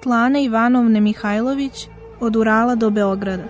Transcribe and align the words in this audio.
Put 0.00 0.06
Lane 0.06 0.42
Ivanovne 0.44 1.00
Mihajlović 1.00 1.88
od 2.20 2.36
Urala 2.36 2.74
do 2.74 2.90
Beograda. 2.90 3.42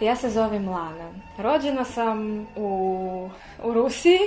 Ja 0.00 0.16
se 0.16 0.30
zovem 0.30 0.68
Lana. 0.68 1.12
Rođena 1.38 1.84
sam 1.84 2.46
u, 2.56 3.28
u 3.64 3.72
Rusiji, 3.74 4.18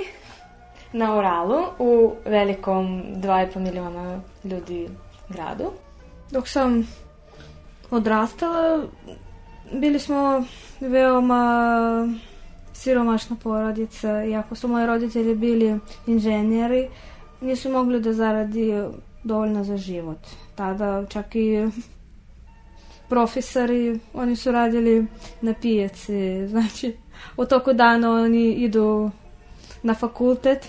na 0.92 1.16
Oralu, 1.16 1.62
u 1.78 2.12
velikom 2.24 3.02
2,5 3.16 3.58
miliona 3.58 4.20
ljudi 4.44 4.88
gradu. 5.28 5.70
Dok 6.30 6.48
sam 6.48 6.86
odrastala, 7.90 8.86
bili 9.72 9.98
smo 9.98 10.44
veoma 10.80 12.08
siromašna 12.72 13.36
porodica, 13.42 14.24
iako 14.24 14.54
su 14.54 14.68
moji 14.68 14.86
roditelji 14.86 15.34
bili 15.34 15.78
inženjeri, 16.06 16.88
nisu 17.40 17.70
mogli 17.70 18.00
da 18.00 18.12
zaradi 18.12 18.72
dovoljno 19.24 19.64
za 19.64 19.76
život. 19.76 20.18
Tada 20.54 21.06
čak 21.08 21.34
i 21.34 21.68
profesori, 23.08 24.00
oni 24.14 24.36
su 24.36 24.52
radili 24.52 25.06
na 25.40 25.54
pijaci, 25.62 26.48
znači 26.48 26.96
u 27.36 27.44
toku 27.44 27.72
dana 27.72 28.10
oni 28.12 28.52
idu 28.52 29.10
na 29.82 29.94
fakultet, 29.94 30.68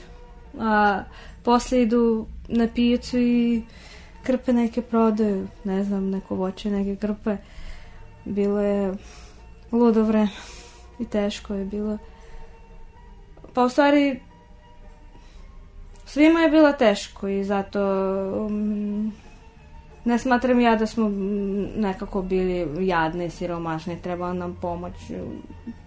a 0.60 1.04
posle 1.44 1.82
idu 1.82 2.26
na 2.48 2.68
pijacu 2.76 3.18
i 3.18 3.62
krpe 4.28 4.54
neke 4.54 4.82
prodaju, 4.82 5.48
ne 5.64 5.84
znam, 5.84 6.10
neko 6.10 6.36
voće, 6.36 6.72
neke 6.72 6.96
krpe. 6.96 7.38
Bilo 8.26 8.62
je 8.62 8.94
ludo 9.72 10.04
vreme 10.04 10.30
i 11.00 11.06
teško 11.06 11.54
je 11.54 11.66
bilo. 11.66 11.98
Pa 13.54 13.64
u 13.64 13.70
stvari 13.70 14.20
svima 16.06 16.40
je 16.40 16.50
bilo 16.50 16.74
teško 16.74 17.28
i 17.28 17.44
zato 17.44 17.82
um, 18.46 19.14
ne 20.06 20.18
smatram 20.20 20.60
ja 20.60 20.76
da 20.76 20.86
smo 20.86 21.10
nekako 21.78 22.22
bili 22.22 22.88
jadni 22.88 23.30
siromašni, 23.30 24.02
trebala 24.02 24.34
nam 24.34 24.58
pomoć. 24.62 24.94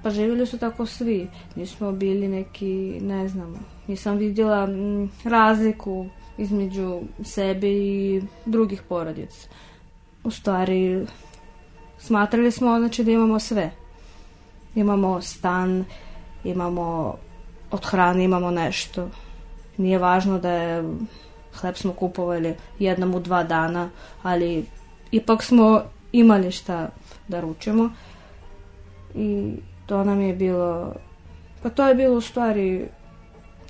Pa 0.03 0.11
živjeli 0.11 0.47
su 0.47 0.59
tako 0.59 0.87
svi. 0.87 1.29
Nismo 1.56 1.93
bili 1.93 2.29
neki, 2.29 3.00
ne 3.03 3.29
znam, 3.29 3.67
nisam 3.87 4.17
vidjela 4.17 4.67
mm, 4.67 5.11
razliku 5.25 6.06
između 6.41 7.01
sebe 7.25 7.69
i 7.69 8.23
drugih 8.47 8.83
porodica. 8.89 9.49
U 10.25 10.31
stvari, 10.31 11.06
smatrali 11.99 12.51
smo 12.51 12.78
znači 12.78 13.05
da 13.05 13.11
imamo 13.11 13.39
sve. 13.39 13.71
Imamo 14.75 15.21
stan, 15.21 15.84
imamo 16.45 17.17
od 17.71 17.84
hrane 17.84 18.25
imamo 18.25 18.50
nešto. 18.50 19.09
Nije 19.77 19.99
važno 19.99 20.39
da 20.39 20.50
je 20.50 20.84
hleb 21.55 21.77
smo 21.77 21.93
kupovali 21.93 22.55
jednom 22.79 23.15
u 23.15 23.21
dva 23.21 23.43
dana, 23.43 23.91
ali 24.23 24.67
ipak 25.11 25.43
smo 25.43 25.83
imali 26.12 26.50
šta 26.53 26.89
da 27.29 27.41
ručimo. 27.41 27.91
I 29.15 29.53
to 29.87 30.05
nam 30.05 30.21
je 30.21 30.34
bilo, 30.34 30.95
pa 31.62 31.71
to 31.71 31.89
je 31.89 31.95
bilo 31.95 32.17
u 32.17 32.21
stvari 32.21 32.89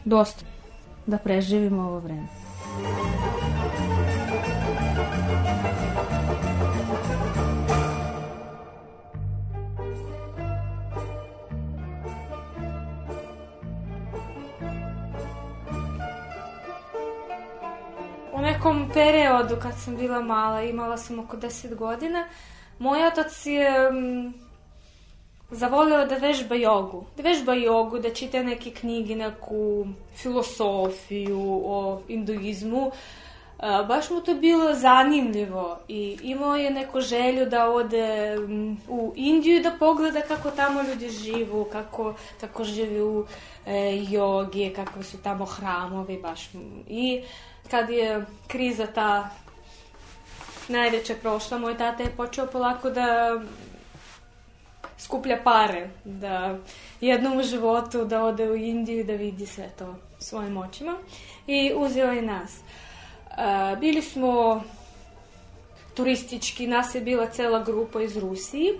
dosta 0.04 0.44
da 1.06 1.18
preživimo 1.18 1.82
ovo 1.82 1.98
vreme. 1.98 2.26
U 2.70 2.72
nekom 18.42 18.90
periodu 18.94 19.56
kad 19.62 19.72
sam 19.84 19.96
bila 19.96 20.20
mala, 20.20 20.62
imala 20.62 20.96
sam 20.96 21.18
oko 21.18 21.36
10 21.36 21.74
godina, 21.74 22.28
moj 22.78 23.06
otac 23.06 23.46
je 23.46 23.90
zavolio 25.50 26.06
da 26.06 26.16
vežba 26.16 26.54
jogu. 26.54 27.04
Da 27.16 27.22
vežba 27.22 27.54
jogu, 27.54 27.98
da 27.98 28.14
čita 28.14 28.42
neke 28.42 28.70
knjige, 28.70 29.16
neku 29.16 29.86
filosofiju 30.16 31.62
o 31.64 32.00
hinduizmu. 32.08 32.90
A, 33.58 33.82
baš 33.82 34.10
mu 34.10 34.20
to 34.20 34.34
bilo 34.34 34.74
zanimljivo 34.74 35.78
i 35.88 36.18
imao 36.22 36.56
je 36.56 36.70
neku 36.70 37.00
želju 37.00 37.46
da 37.46 37.70
ode 37.70 38.36
u 38.88 39.12
Indiju 39.16 39.56
i 39.56 39.62
da 39.62 39.70
pogleda 39.78 40.20
kako 40.20 40.50
tamo 40.50 40.82
ljudi 40.82 41.10
živu, 41.10 41.64
kako, 41.72 42.14
kako 42.40 42.64
žive 42.64 43.02
u 43.04 43.26
e, 43.66 44.04
jogi, 44.08 44.72
kakvi 44.76 45.04
su 45.04 45.18
tamo 45.22 45.44
hramovi, 45.44 46.18
baš. 46.22 46.50
I 46.88 47.22
kad 47.70 47.90
je 47.90 48.26
kriza 48.46 48.86
ta 48.86 49.30
najveća 50.68 51.14
prošla, 51.22 51.58
moj 51.58 51.78
tata 51.78 52.02
je 52.02 52.16
počeo 52.16 52.46
polako 52.46 52.90
da 52.90 53.40
skuplja 55.00 55.40
pare, 55.44 55.88
da 56.04 56.58
jednom 57.00 57.38
u 57.38 57.42
životu 57.42 58.04
da 58.04 58.24
ode 58.24 58.50
u 58.50 58.56
Indiju 58.56 59.00
i 59.00 59.04
da 59.04 59.12
vidi 59.12 59.46
sve 59.46 59.68
to 59.78 59.96
svojim 60.18 60.56
očima. 60.56 60.96
I 61.46 61.72
uzeo 61.76 62.12
je 62.12 62.22
nas. 62.22 62.58
A, 63.36 63.76
bili 63.80 64.02
smo 64.02 64.62
turistički, 65.94 66.66
nas 66.66 66.94
je 66.94 67.00
bila 67.00 67.26
cela 67.26 67.64
grupa 67.64 68.02
iz 68.02 68.16
Rusiji 68.16 68.72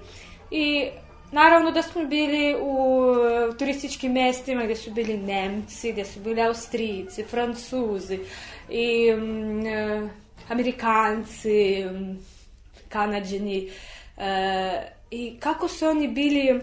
i 0.51 0.89
naravno 1.33 1.71
da 1.71 1.83
smo 1.83 2.05
bili 2.05 2.57
u 2.63 3.05
e, 3.53 3.57
turističkim 3.59 4.13
mestima 4.13 4.63
gdje 4.65 4.77
su 4.77 4.91
bili 4.91 5.19
Nemci, 5.19 5.93
gdje 5.93 6.05
su 6.05 6.21
bili 6.21 6.43
Austrijci, 6.43 7.25
Francuzi 7.25 8.19
i 8.69 9.13
mm, 9.13 9.67
e, 9.67 10.09
Amerikanci, 10.49 11.85
mm, 11.85 12.19
Kanadžani 12.89 13.71
e, 14.19 15.00
i 15.11 15.37
kako 15.41 15.69
su 15.69 15.87
oni 15.87 16.09
bili 16.09 16.61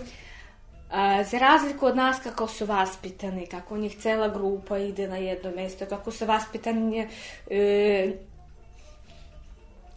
a, 0.92 1.24
za 1.24 1.38
razliku 1.38 1.86
od 1.86 1.96
nas 1.96 2.20
kako 2.24 2.48
su 2.48 2.66
vaspitani, 2.66 3.48
kako 3.48 3.78
njih 3.78 3.98
cela 3.98 4.28
grupa 4.28 4.78
ide 4.78 5.08
na 5.08 5.18
jedno 5.18 5.52
mesto, 5.52 5.86
kako 5.86 6.12
su 6.12 6.26
vaspitani 6.26 7.08
e, 7.50 8.14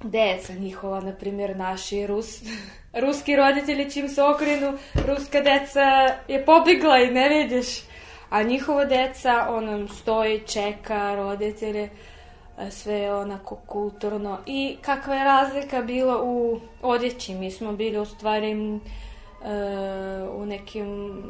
deca 0.03 0.53
njihova, 0.53 1.01
na 1.01 1.13
primjer 1.13 1.57
naši 1.57 2.07
Rus, 2.07 2.43
ruski 3.03 3.37
roditelji 3.37 3.91
čim 3.91 4.09
se 4.09 4.23
okrenu, 4.23 4.79
ruska 5.07 5.41
deca 5.41 6.15
je 6.29 6.45
pobegla 6.45 6.99
i 6.99 7.11
ne 7.11 7.29
vidiš. 7.29 7.67
A 8.31 8.43
njihova 8.43 8.85
deca, 8.85 9.47
ono, 9.49 9.89
stoji, 9.89 10.41
čeka 10.47 11.15
roditelje, 11.15 11.89
sve 12.71 12.95
je 12.95 13.15
onako 13.15 13.57
kulturno. 13.57 14.39
I 14.47 14.77
kakva 14.83 15.15
je 15.15 15.25
razlika 15.25 15.83
bila 15.83 16.23
u 16.23 16.61
odjeći? 16.83 17.35
Mi 17.35 17.51
smo 17.51 17.73
bili 17.73 17.99
u 17.99 18.05
stvari 18.05 18.51
e, 18.51 18.79
u 20.33 20.47
nekim 20.47 21.23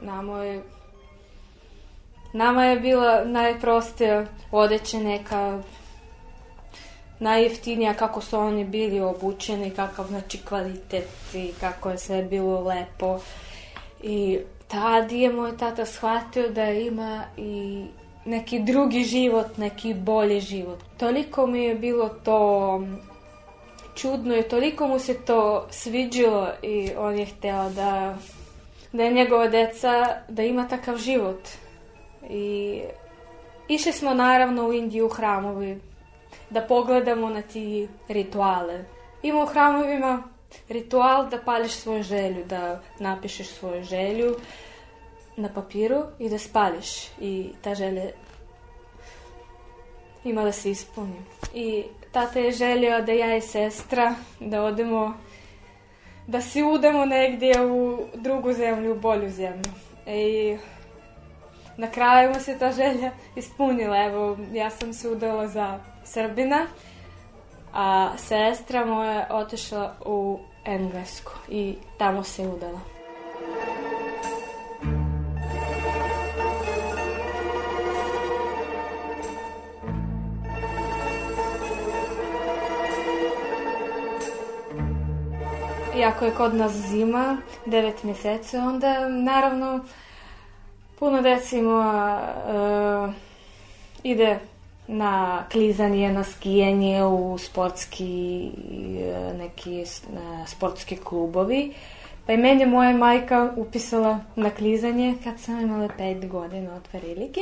na 0.00 0.22
moj 0.22 0.62
Nama 2.34 2.64
je 2.64 2.80
bila 2.80 3.24
najprostija 3.24 4.26
odeća 4.50 4.98
neka 4.98 5.62
najjeftinija 7.18 7.94
kako 7.94 8.20
su 8.20 8.38
oni 8.38 8.64
bili 8.64 9.00
obučeni, 9.00 9.70
kakav 9.70 10.06
znači 10.06 10.38
kvalitet 10.38 11.08
i 11.34 11.52
kako 11.60 11.90
je 11.90 11.98
sve 11.98 12.22
bilo 12.22 12.60
lepo. 12.60 13.18
I 14.02 14.38
tad 14.68 15.12
je 15.12 15.32
moj 15.32 15.56
tata 15.56 15.86
shvatio 15.86 16.48
da 16.48 16.64
ima 16.70 17.24
i 17.36 17.84
neki 18.24 18.58
drugi 18.58 19.02
život, 19.02 19.56
neki 19.56 19.94
bolji 19.94 20.40
život. 20.40 20.78
Toliko 20.98 21.46
mi 21.46 21.64
je 21.64 21.74
bilo 21.74 22.08
to 22.08 22.80
čudno 23.94 24.36
i 24.36 24.42
toliko 24.42 24.88
mu 24.88 24.98
se 24.98 25.14
to 25.24 25.66
sviđilo 25.70 26.48
i 26.62 26.90
on 26.98 27.18
je 27.18 27.26
hteo 27.26 27.70
da, 27.70 28.16
da 28.92 29.02
je 29.02 29.12
njegova 29.12 29.48
deca, 29.48 30.16
da 30.28 30.42
ima 30.42 30.68
takav 30.68 30.96
život. 30.96 31.48
I 32.30 32.80
išli 33.68 33.92
smo 33.92 34.14
naravno 34.14 34.68
u 34.68 34.72
Indiju 34.72 35.06
u 35.06 35.08
hramovi 35.08 35.80
da 36.50 36.60
pogledamo 36.60 37.28
na 37.28 37.42
ti 37.42 37.88
rituale. 38.08 38.84
Ima 39.22 39.42
u 39.42 39.46
hramovima 39.46 40.22
ritual 40.68 41.28
da 41.28 41.38
pališ 41.38 41.72
svoju 41.72 42.02
želju, 42.02 42.44
da 42.44 42.80
napišeš 42.98 43.48
svoju 43.48 43.84
želju 43.84 44.36
na 45.36 45.48
papiru 45.48 46.02
i 46.18 46.28
da 46.28 46.38
spališ. 46.38 47.08
I 47.20 47.50
ta 47.62 47.74
želja 47.74 48.02
ima 50.24 50.44
da 50.44 50.52
se 50.52 50.70
ispuni. 50.70 51.22
I 51.54 51.84
tata 52.12 52.38
je 52.38 52.52
želio 52.52 53.00
da 53.00 53.12
ja 53.12 53.36
i 53.36 53.40
sestra 53.40 54.14
da 54.40 54.62
odemo 54.62 55.14
da 56.26 56.40
se 56.40 56.62
udemo 56.62 57.04
negdje 57.04 57.66
u 57.66 57.98
drugu 58.14 58.52
zemlju, 58.52 58.92
u 58.92 59.00
bolju 59.00 59.30
zemlju. 59.30 59.72
I 60.06 60.56
na 61.76 61.90
kraju 61.90 62.30
mu 62.34 62.40
se 62.40 62.58
ta 62.58 62.72
želja 62.72 63.10
ispunila. 63.36 64.04
Evo, 64.04 64.36
ja 64.52 64.70
sam 64.70 64.92
se 64.92 65.08
udala 65.08 65.48
za 65.48 65.80
Srbina, 66.04 66.66
a 67.72 68.12
sestra 68.16 68.86
moja 68.86 69.26
otišla 69.30 69.96
u 70.06 70.38
Englesku 70.64 71.32
i 71.48 71.76
tamo 71.98 72.22
se 72.22 72.42
udala. 72.42 72.93
Iako 86.04 86.24
je 86.24 86.30
kod 86.30 86.54
nas 86.54 86.72
zima, 86.72 87.36
9 87.66 87.92
mjeseci, 88.02 88.56
onda 88.56 89.08
naravno 89.08 89.84
puno 90.98 91.22
deci 91.22 91.62
moja 91.62 92.34
uh, 92.48 93.14
ide 94.02 94.38
na 94.88 95.44
klizanje, 95.52 96.12
na 96.12 96.24
skijanje 96.24 97.04
u 97.04 97.38
sportski 97.38 98.50
uh, 98.54 99.38
neki 99.38 99.80
uh, 99.82 100.48
sportski 100.48 100.96
klubovi. 100.96 101.72
Pa 102.26 102.32
i 102.32 102.36
meni 102.36 102.66
moja 102.66 102.96
majka 102.96 103.52
upisala 103.56 104.20
na 104.36 104.50
klizanje 104.50 105.14
kad 105.24 105.40
sam 105.40 105.60
imala 105.60 105.88
5 105.98 106.28
godina 106.28 106.74
od 106.74 106.82
prilike. 106.92 107.40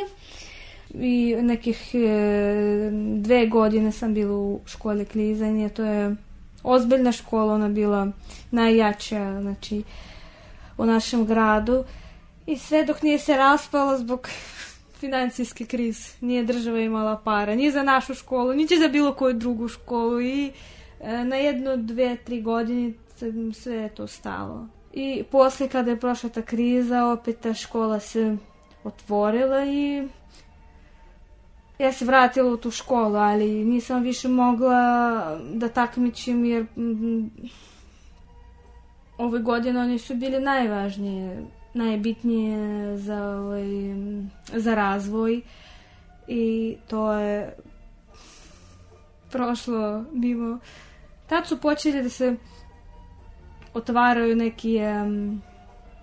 I 0.95 1.37
nekih 1.41 1.95
e, 1.95 2.91
dve 3.17 3.47
godine 3.47 3.93
sam 3.93 4.15
bila 4.15 4.37
u 4.37 4.61
školi 4.67 5.05
klizanje, 5.05 5.69
to 5.69 5.85
je 5.85 6.17
ozbiljna 6.63 7.13
škola, 7.13 7.55
ona 7.55 7.69
bila 7.69 8.09
najjača 8.51 9.41
znači, 9.41 9.83
u 10.79 10.87
našem 10.87 11.27
gradu. 11.27 11.85
I 12.47 12.59
sve 12.59 12.85
dok 12.85 13.03
nije 13.03 13.19
se 13.19 13.37
raspala 13.37 13.99
zbog 13.99 14.29
financijske 15.01 15.65
krize. 15.65 16.09
Nije 16.21 16.45
država 16.45 16.81
imala 16.81 17.21
para, 17.25 17.55
ni 17.55 17.71
za 17.71 17.83
našu 17.83 18.15
školu, 18.15 18.53
ni 18.53 18.67
za 18.67 18.89
bilo 18.89 19.15
koju 19.15 19.35
drugu 19.35 19.69
školu. 19.69 20.21
I 20.21 20.53
e, 21.01 21.25
na 21.25 21.37
jedno, 21.37 21.77
dve, 21.77 22.17
tri 22.17 22.43
godine 22.43 22.93
sve 23.55 23.75
je 23.75 23.95
to 23.95 24.07
stalo. 24.07 24.67
I 24.93 25.23
posle 25.31 25.69
kada 25.69 25.91
je 25.91 26.01
prošla 26.01 26.31
ta 26.31 26.43
kriza, 26.43 27.07
opet 27.07 27.41
ta 27.41 27.55
škola 27.55 28.01
se 28.01 28.37
otvorila 28.85 29.65
i 29.65 30.09
ja 31.79 31.93
se 31.93 32.05
vratila 32.05 32.53
u 32.53 32.57
tu 32.57 32.71
školu, 32.71 33.17
ali 33.17 33.65
nisam 33.65 34.03
više 34.03 34.29
mogla 34.29 35.39
da 35.55 35.69
takmičim 35.69 36.45
jer 36.45 36.67
mm, 36.77 37.31
ove 39.19 39.39
godine 39.39 39.81
oni 39.81 39.99
su 39.99 40.15
bili 40.15 40.41
najvažnije, 40.41 41.47
najbitnije 41.75 42.97
za, 42.99 43.25
ovaj, 43.25 43.65
za 44.53 44.75
razvoj 44.75 45.41
i 46.29 46.77
to 46.89 47.13
je 47.13 47.57
prošlo 49.31 50.05
mimo. 50.13 50.59
Tad 51.27 51.47
su 51.47 51.61
počeli 51.61 52.03
da 52.03 52.09
se 52.09 52.37
otvaraju 53.75 54.37
neki 54.37 54.79
um, 54.79 55.43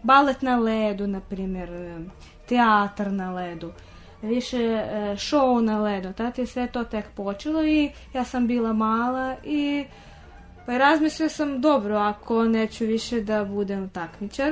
balet 0.03 0.41
na 0.41 0.57
ledu, 0.57 1.07
na 1.07 1.19
primjer, 1.19 1.69
teatar 2.47 3.11
na 3.11 3.33
ledu 3.33 3.71
više 4.21 4.57
e, 4.57 5.15
show 5.15 5.61
na 5.61 5.81
ledu. 5.81 6.13
Tad 6.13 6.37
je 6.37 6.45
sve 6.45 6.67
to 6.67 6.83
tek 6.83 7.05
počelo 7.15 7.63
i 7.63 7.91
ja 8.13 8.23
sam 8.23 8.47
bila 8.47 8.73
mala 8.73 9.35
i 9.43 9.85
pa 10.65 10.77
razmislila 10.77 11.29
sam 11.29 11.61
dobro, 11.61 11.95
ako 11.95 12.43
neću 12.43 12.85
više 12.85 13.21
da 13.21 13.45
budem 13.45 13.89
takmičar, 13.89 14.51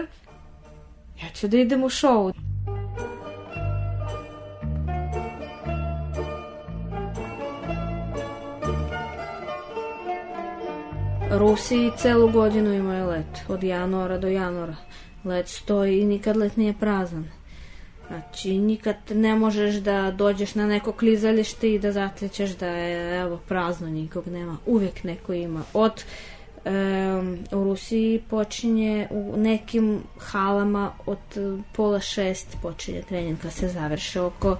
ja 1.23 1.29
ću 1.33 1.47
da 1.47 1.57
idem 1.57 1.83
u 1.83 1.89
show. 1.89 2.33
Rusi 11.31 11.91
celu 11.97 12.31
godinu 12.31 12.73
imaju 12.73 13.07
let, 13.07 13.43
od 13.47 13.63
januara 13.63 14.17
do 14.17 14.27
januara. 14.27 14.75
Let 15.23 15.47
stoji 15.47 15.99
i 15.99 16.05
nikad 16.05 16.37
let 16.37 16.57
nije 16.57 16.73
prazan. 16.79 17.36
Znači, 18.07 18.57
nikad 18.57 18.95
ne 19.09 19.35
možeš 19.35 19.75
da 19.75 20.11
dođeš 20.11 20.55
na 20.55 20.67
neko 20.67 20.91
klizalište 20.91 21.73
i 21.73 21.79
da 21.79 21.91
zatlećeš 21.91 22.49
da 22.49 22.67
je 22.67 23.21
evo, 23.21 23.39
prazno, 23.47 23.89
nikog 23.89 24.27
nema. 24.27 24.57
Uvijek 24.65 25.03
neko 25.03 25.33
ima. 25.33 25.63
Od 25.73 26.03
um, 26.65 27.39
u 27.51 27.63
Rusiji 27.63 28.21
počinje 28.29 29.07
u 29.11 29.37
nekim 29.37 30.03
halama 30.19 30.91
od 31.05 31.17
pola 31.73 31.99
šest 31.99 32.57
počinje 32.61 33.01
trening 33.01 33.37
kad 33.41 33.53
se 33.53 33.67
završe 33.67 34.21
oko 34.21 34.57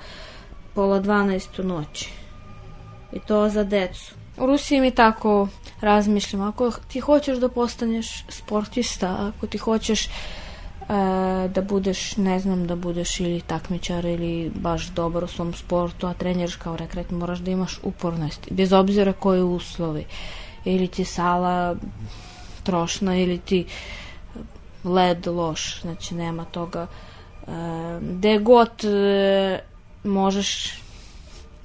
pola 0.73 0.99
dvanaest 0.99 1.59
u 1.59 1.63
noći. 1.63 2.11
I 3.13 3.19
to 3.19 3.49
za 3.49 3.63
decu. 3.63 4.15
U 4.37 4.45
Rusiji 4.45 4.81
mi 4.81 4.91
tako 4.91 5.47
razmišljam. 5.81 6.41
Ako 6.41 6.71
ti 6.87 6.99
hoćeš 6.99 7.37
da 7.37 7.49
postaneš 7.49 8.25
sportista, 8.29 9.17
ako 9.19 9.47
ti 9.47 9.57
hoćeš 9.57 10.05
e, 10.05 10.09
da 11.49 11.61
budeš, 11.61 12.17
ne 12.17 12.39
znam, 12.39 12.67
da 12.67 12.75
budeš 12.75 13.19
ili 13.19 13.41
takmičar 13.41 14.05
ili 14.05 14.51
baš 14.55 14.87
dobar 14.87 15.23
u 15.23 15.27
svom 15.27 15.53
sportu, 15.53 16.07
a 16.07 16.13
treniraš 16.13 16.55
kao 16.55 16.77
rekret, 16.77 17.11
moraš 17.11 17.39
da 17.39 17.51
imaš 17.51 17.79
upornost, 17.83 18.47
bez 18.51 18.73
obzira 18.73 19.13
koji 19.13 19.41
uslovi. 19.41 20.05
Ili 20.65 20.87
ti 20.87 21.05
sala 21.05 21.75
trošna, 22.63 23.17
ili 23.17 23.37
ti 23.37 23.65
led 24.83 25.27
loš, 25.27 25.81
znači 25.81 26.15
nema 26.15 26.45
toga. 26.45 26.87
E, 26.87 27.51
gde 28.01 28.37
god 28.37 28.85
e, 28.85 29.59
možeš 30.03 30.79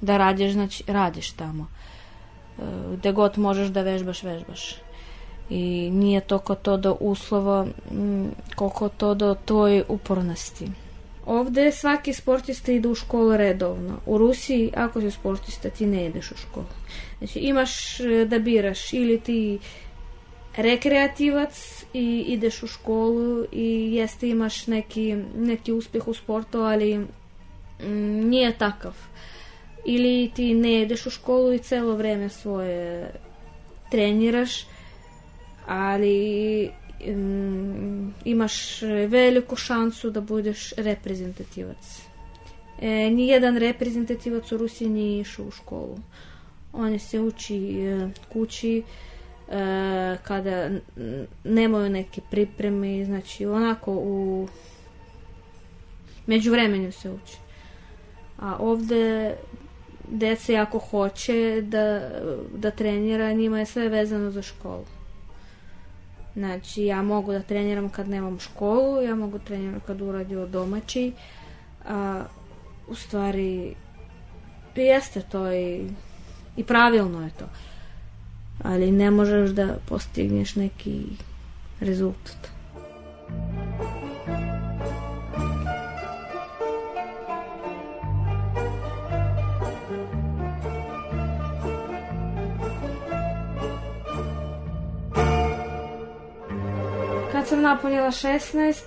da 0.01 0.17
radiš, 0.17 0.51
znači 0.51 0.83
radiš 0.87 1.31
tamo. 1.31 1.67
E, 2.59 2.63
gde 2.97 3.11
god 3.11 3.37
možeš 3.37 3.67
da 3.67 3.81
vežbaš, 3.81 4.23
vežbaš 4.23 4.75
i 5.49 5.89
nije 5.91 6.21
toliko 6.21 6.55
to 6.55 6.77
do 6.77 6.97
uslova 6.99 7.67
koliko 8.55 8.89
to 8.89 9.13
do 9.13 9.35
tvoje 9.45 9.83
upornosti. 9.87 10.67
Ovde 11.25 11.71
svaki 11.71 12.13
sportista 12.13 12.71
ide 12.71 12.87
u 12.87 12.95
školu 12.95 13.37
redovno. 13.37 13.99
U 14.05 14.17
Rusiji, 14.17 14.71
ako 14.75 15.01
si 15.01 15.11
sportista, 15.11 15.69
ti 15.69 15.85
ne 15.85 16.05
ideš 16.05 16.31
u 16.31 16.37
školu. 16.37 16.65
Znači, 17.17 17.39
imaš 17.39 17.99
e, 17.99 18.25
da 18.25 18.39
biraš 18.39 18.93
ili 18.93 19.19
ti 19.19 19.59
rekreativac 20.57 21.83
i 21.93 22.25
ideš 22.27 22.63
u 22.63 22.67
školu 22.67 23.45
i 23.51 23.95
jeste 23.95 24.29
imaš 24.29 24.67
neki, 24.67 25.15
neki 25.37 25.71
uspeh 25.71 26.07
u 26.07 26.13
sportu, 26.13 26.59
ali 26.59 27.05
nije 28.23 28.57
takav. 28.57 28.93
Ili 29.85 30.31
ti 30.35 30.53
ne 30.53 30.81
ideš 30.81 31.05
u 31.05 31.09
školu 31.09 31.53
i 31.53 31.59
celo 31.59 31.95
vreme 31.95 32.29
svoje 32.29 33.11
treniraš 33.91 34.65
ali 35.67 36.69
um, 37.07 38.13
imaš 38.25 38.81
veliku 39.07 39.55
šansu 39.55 40.09
da 40.09 40.21
budeš 40.21 40.73
reprezentativac. 40.77 42.03
E, 42.81 43.09
nijedan 43.09 43.57
reprezentativac 43.57 44.51
u 44.51 44.57
Rusiji 44.57 44.89
nije 44.89 45.21
išao 45.21 45.45
u 45.45 45.51
školu. 45.51 45.97
On 46.73 46.99
se 46.99 47.19
uči 47.19 47.79
e, 47.79 48.09
kući 48.33 48.83
e, 49.49 50.17
kada 50.23 50.69
nemaju 51.43 51.89
neke 51.89 52.21
pripreme, 52.31 53.05
znači 53.05 53.45
onako 53.45 53.91
u 53.91 54.47
među 56.25 56.51
vremenu 56.51 56.91
se 56.91 57.11
uči. 57.11 57.37
A 58.39 58.57
ovde 58.59 59.35
dece 60.09 60.55
ako 60.55 60.79
hoće 60.79 61.61
da, 61.61 62.09
da 62.55 62.71
trenira, 62.71 63.33
njima 63.33 63.59
je 63.59 63.65
sve 63.65 63.89
vezano 63.89 64.31
za 64.31 64.41
školu. 64.41 64.85
Znači, 66.35 66.85
ja 66.85 67.01
mogu 67.01 67.31
da 67.31 67.41
treniram 67.41 67.89
kad 67.89 68.09
nemam 68.09 68.39
školu, 68.39 69.01
ja 69.01 69.15
mogu 69.15 69.39
treniram 69.39 69.79
kad 69.87 70.01
uradio 70.01 70.47
domaći, 70.47 71.11
a 71.87 72.23
u 72.87 72.95
stvari 72.95 73.75
jeste 74.75 75.21
to 75.21 75.51
i, 75.51 75.87
i 76.57 76.63
pravilno 76.63 77.23
je 77.23 77.31
to. 77.39 77.45
Ali 78.63 78.91
ne 78.91 79.11
možeš 79.11 79.49
da 79.49 79.77
postigneš 79.89 80.55
neki 80.55 81.01
rezultat. 81.79 82.52
Napunila 97.63 98.11
16, 98.11 98.83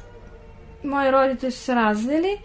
moji 0.82 1.10
roditelji 1.10 1.52
su 1.52 1.58
se 1.58 1.74
razvili 1.74 2.38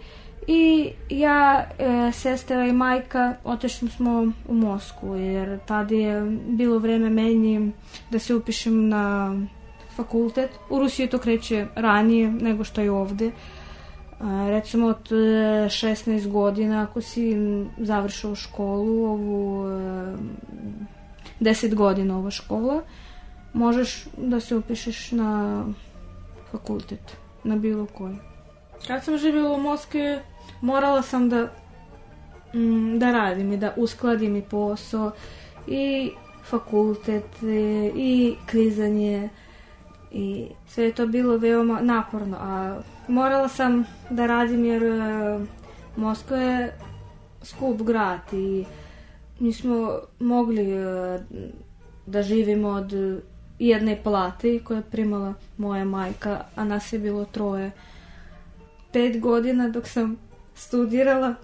i 0.46 0.92
ja, 1.08 1.66
e, 1.78 2.12
sestra 2.12 2.66
i 2.66 2.72
majka 2.72 3.34
otešli 3.44 3.88
smo 3.88 4.32
u 4.48 4.54
Moskvu 4.54 5.16
jer 5.16 5.58
tada 5.66 5.94
je 5.94 6.20
bilo 6.48 6.78
vreme 6.78 7.10
meni 7.10 7.72
da 8.10 8.18
se 8.18 8.34
upišem 8.34 8.88
na 8.88 9.36
fakultet. 9.96 10.50
U 10.70 10.78
Rusiji 10.78 11.06
to 11.06 11.18
kreće 11.18 11.66
ranije 11.74 12.28
nego 12.30 12.64
što 12.64 12.80
je 12.80 12.90
ovde. 12.90 13.30
A, 14.20 14.46
recimo 14.48 14.86
od 14.86 15.08
16 15.10 16.28
godina 16.28 16.82
ako 16.82 17.00
si 17.00 17.36
završao 17.78 18.34
školu, 18.34 19.04
ovu 19.04 19.68
e, 19.68 20.16
10 21.40 21.74
godina 21.74 22.18
ova 22.18 22.30
škola, 22.30 22.82
možeš 23.52 24.04
da 24.16 24.40
se 24.40 24.56
upišeš 24.56 25.12
na 25.12 25.64
fakultet, 26.52 27.16
na 27.44 27.56
bilo 27.56 27.86
koji. 27.86 28.16
Kad 28.86 29.04
sam 29.04 29.18
živjela 29.18 29.52
u 29.52 29.60
Moskvi, 29.60 30.18
morala 30.60 31.02
sam 31.02 31.28
da 31.28 31.48
mm, 32.54 32.98
da 32.98 33.12
radim 33.12 33.52
i 33.52 33.56
da 33.56 33.74
uskladim 33.76 34.36
i 34.36 34.42
posao 34.42 35.10
i 35.66 36.10
fakultet 36.44 37.42
i, 37.94 38.36
klizanje 38.50 39.28
i 40.10 40.46
sve 40.66 40.84
je 40.84 40.92
to 40.92 41.06
bilo 41.06 41.36
veoma 41.36 41.80
naporno, 41.80 42.36
a 42.40 42.80
morala 43.08 43.48
sam 43.48 43.84
da 44.10 44.26
radim 44.26 44.64
jer 44.64 44.82
e, 44.82 45.38
Moskva 45.96 46.36
je 46.36 46.78
skup 47.42 47.82
grad 47.82 48.20
i 48.32 48.64
nismo 49.40 49.98
mogli 50.18 50.72
e, 50.72 51.18
da 52.06 52.22
živimo 52.22 52.68
od 52.68 52.92
jedne 53.68 54.02
plate 54.02 54.58
koje 54.64 54.78
je 54.78 54.90
primala 54.90 55.34
moja 55.56 55.84
majka, 55.84 56.44
a 56.54 56.64
nas 56.64 56.92
je 56.92 56.98
bilo 56.98 57.24
troje. 57.24 57.70
Pet 58.92 59.20
godina 59.20 59.68
dok 59.68 59.88
sam 59.88 60.16
studirala 60.54 61.34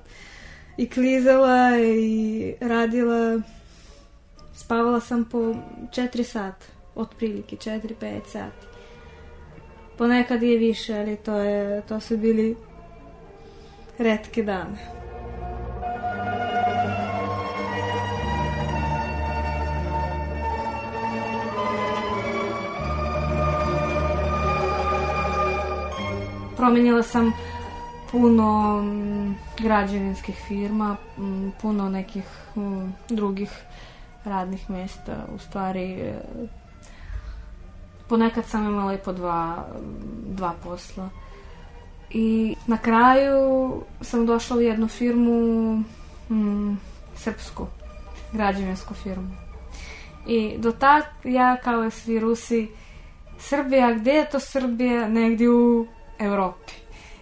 i 0.77 0.89
klizala 0.89 1.79
i 1.79 2.55
radila, 2.61 3.41
spavala 4.55 5.01
sam 5.01 5.25
po 5.25 5.55
četiri 5.93 6.25
sata, 6.25 6.67
otprilike 6.95 7.57
četiri, 7.57 7.95
pet 7.95 8.23
sati. 8.27 8.67
Ponekad 9.99 10.43
je 10.43 10.59
više, 10.59 10.95
ali 10.95 11.17
to, 11.17 11.35
je, 11.39 11.83
to 11.89 12.01
su 12.01 12.17
bili 12.17 12.57
retke 13.99 14.43
dane. 14.43 14.98
Promenila 26.69 27.03
sam 27.03 27.33
puno 28.11 28.79
m, 28.83 29.35
građevinskih 29.59 30.37
firma, 30.49 30.97
m, 31.19 31.53
puno 31.63 31.89
nekih 31.89 32.25
m, 32.57 32.95
drugih 33.09 33.51
radnih 34.25 34.71
mesta. 34.71 35.17
U 35.35 35.39
stvari, 35.39 35.93
e, 35.93 36.15
ponekad 38.09 38.45
sam 38.47 38.67
imala 38.67 38.95
i 38.95 38.99
po 38.99 39.13
dva, 39.13 39.67
dva 40.27 40.55
posla. 40.65 41.09
I 42.11 42.57
na 42.67 42.77
kraju 42.79 43.73
sam 44.01 44.27
došla 44.27 44.57
u 44.57 44.61
jednu 44.61 44.89
firmu, 44.89 45.83
m, 46.31 46.81
srpsku, 47.17 47.67
građevinsku 48.33 48.95
firmu. 48.95 49.31
I 50.27 50.59
do 50.59 50.73
tad 50.73 51.05
ja 51.25 51.57
kao 51.57 51.91
svi 51.91 52.21
Rusi, 52.21 52.69
Srbija, 53.39 53.93
gde 53.93 54.11
je 54.11 54.31
to 54.31 54.41
Srbija? 54.41 55.09
Negdje 55.09 55.51
u 55.51 55.87
Evropi. 56.19 56.73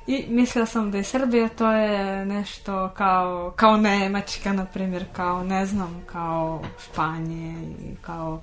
I 0.07 0.25
mislila 0.29 0.67
sam 0.67 0.91
da 0.91 0.99
je 0.99 1.05
Srbija 1.05 1.49
to 1.49 1.73
je 1.73 2.27
nešto 2.27 2.91
kao, 2.97 3.53
kao 3.57 3.77
Nemačka, 3.77 4.53
na 4.53 4.65
primjer, 4.65 5.05
kao 5.13 5.45
ne 5.45 5.67
znam, 5.67 6.03
kao 6.07 6.63
Španije 6.85 7.55
i 7.63 7.97
kao, 8.01 8.43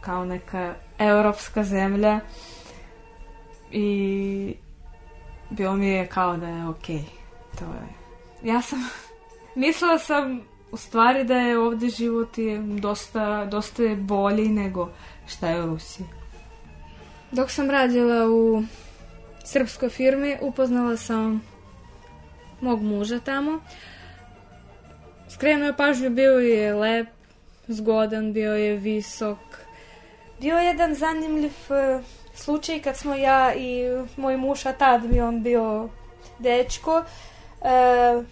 kao 0.00 0.24
neka 0.24 0.74
evropska 0.98 1.64
zemlja. 1.64 2.20
I 3.70 4.54
bilo 5.50 5.76
mi 5.76 5.88
je 5.88 6.06
kao 6.06 6.36
da 6.36 6.48
je 6.48 6.68
okej. 6.68 6.96
Okay. 6.96 7.58
To 7.58 7.64
je. 7.64 8.04
Ja 8.52 8.62
sam, 8.62 8.78
mislila 9.54 9.98
sam 9.98 10.40
u 10.72 10.76
stvari 10.76 11.24
da 11.24 11.34
je 11.34 11.58
ovde 11.58 11.88
život 11.88 12.38
je 12.38 12.58
dosta, 12.58 13.44
dosta 13.44 13.82
je 13.82 13.96
bolji 13.96 14.48
nego 14.48 14.90
šta 15.26 15.48
je 15.48 15.62
u 15.62 15.66
Rusiji. 15.66 16.06
Dok 17.30 17.50
sam 17.50 17.70
radila 17.70 18.28
u 18.28 18.62
srpskoj 19.44 19.88
firmi 19.88 20.36
upoznala 20.40 20.96
sam 20.96 21.42
mog 22.60 22.82
muža 22.82 23.20
tamo. 23.20 23.60
Skrenuo 25.28 25.66
je 25.66 25.76
pažnju, 25.76 26.10
bio 26.10 26.32
je 26.32 26.74
lep, 26.74 27.08
zgodan, 27.68 28.32
bio 28.32 28.54
je 28.54 28.76
visok. 28.76 29.38
Bio 30.40 30.58
je 30.58 30.66
jedan 30.66 30.94
zanimljiv 30.94 31.52
uh, 31.68 32.04
slučaj 32.34 32.80
kad 32.80 32.96
smo 32.96 33.14
ja 33.14 33.54
i 33.54 33.82
moj 34.16 34.36
muž, 34.36 34.66
a 34.66 34.72
tad 34.72 35.04
mi 35.04 35.20
on 35.20 35.42
bio 35.42 35.88
dečko, 36.38 37.02
uh, 37.60 38.24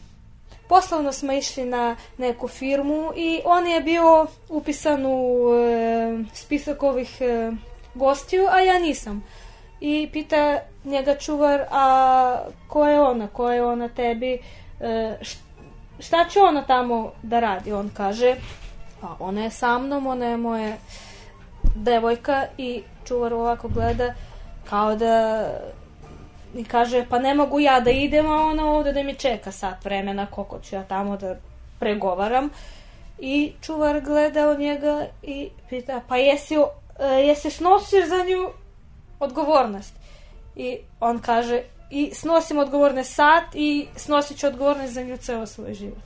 poslovno 0.69 1.13
smo 1.13 1.33
išli 1.33 1.65
na 1.65 1.97
neku 2.19 2.49
firmu 2.49 3.13
i 3.17 3.41
on 3.45 3.67
je 3.67 3.81
bio 3.81 4.27
upisan 4.49 5.07
u 5.07 5.11
uh, 5.11 6.27
spisak 6.35 6.83
ovih 6.83 7.19
uh, 7.21 7.55
gostiju, 7.95 8.47
a 8.51 8.61
ja 8.61 8.79
nisam. 8.79 9.25
I 9.85 10.09
pita 10.13 10.59
njega 10.85 11.15
čuvar, 11.15 11.65
a 11.71 12.45
ko 12.69 12.87
je 12.87 13.01
ona, 13.01 13.27
ko 13.27 13.51
je 13.51 13.65
ona 13.65 13.89
tebi, 13.89 14.39
e, 14.81 15.17
šta 15.99 16.25
će 16.25 16.41
ona 16.41 16.63
tamo 16.63 17.13
da 17.23 17.41
radi? 17.41 17.73
On 17.73 17.91
kaže, 17.95 18.37
pa 19.01 19.17
ona 19.19 19.43
je 19.43 19.51
sa 19.51 19.79
mnom, 19.79 20.07
ona 20.07 20.27
je 20.27 20.37
moja 20.37 20.77
devojka 21.75 22.45
i 22.59 22.83
čuvar 23.05 23.35
ovako 23.35 23.69
gleda 23.69 24.15
kao 24.71 24.97
da 24.97 25.47
i 26.55 26.65
kaže, 26.65 27.07
pa 27.09 27.19
ne 27.19 27.35
mogu 27.35 27.61
ja 27.61 27.81
da 27.81 27.91
idem, 27.91 28.31
a 28.31 28.37
ona 28.37 28.71
ovde 28.71 28.93
da 28.93 29.03
mi 29.03 29.15
čeka 29.15 29.53
sat 29.53 29.85
vremena, 29.85 30.27
koliko 30.27 30.59
ću 30.61 30.75
ja 30.75 30.83
tamo 30.83 31.17
da 31.17 31.37
pregovaram. 31.81 32.51
I 33.19 33.53
čuvar 33.61 34.01
gleda 34.01 34.51
u 34.51 34.59
njega 34.59 35.07
i 35.23 35.51
pita, 35.71 36.01
pa 36.09 36.17
jesi, 36.17 36.55
e, 36.55 37.07
jesi 37.07 37.51
snosiš 37.51 38.09
za 38.09 38.25
nju 38.25 38.62
odgovornost? 39.25 39.95
I 40.57 40.79
on 41.01 41.19
kaže, 41.19 41.63
i 41.91 42.11
snosim 42.15 42.59
odgovornost 42.59 43.15
sad 43.15 43.43
i 43.55 43.87
snosit 43.97 44.39
ću 44.39 44.47
odgovornost 44.47 44.93
za 44.93 45.03
nju 45.03 45.17
ceo 45.17 45.47
svoj 45.47 45.75
život. 45.75 46.05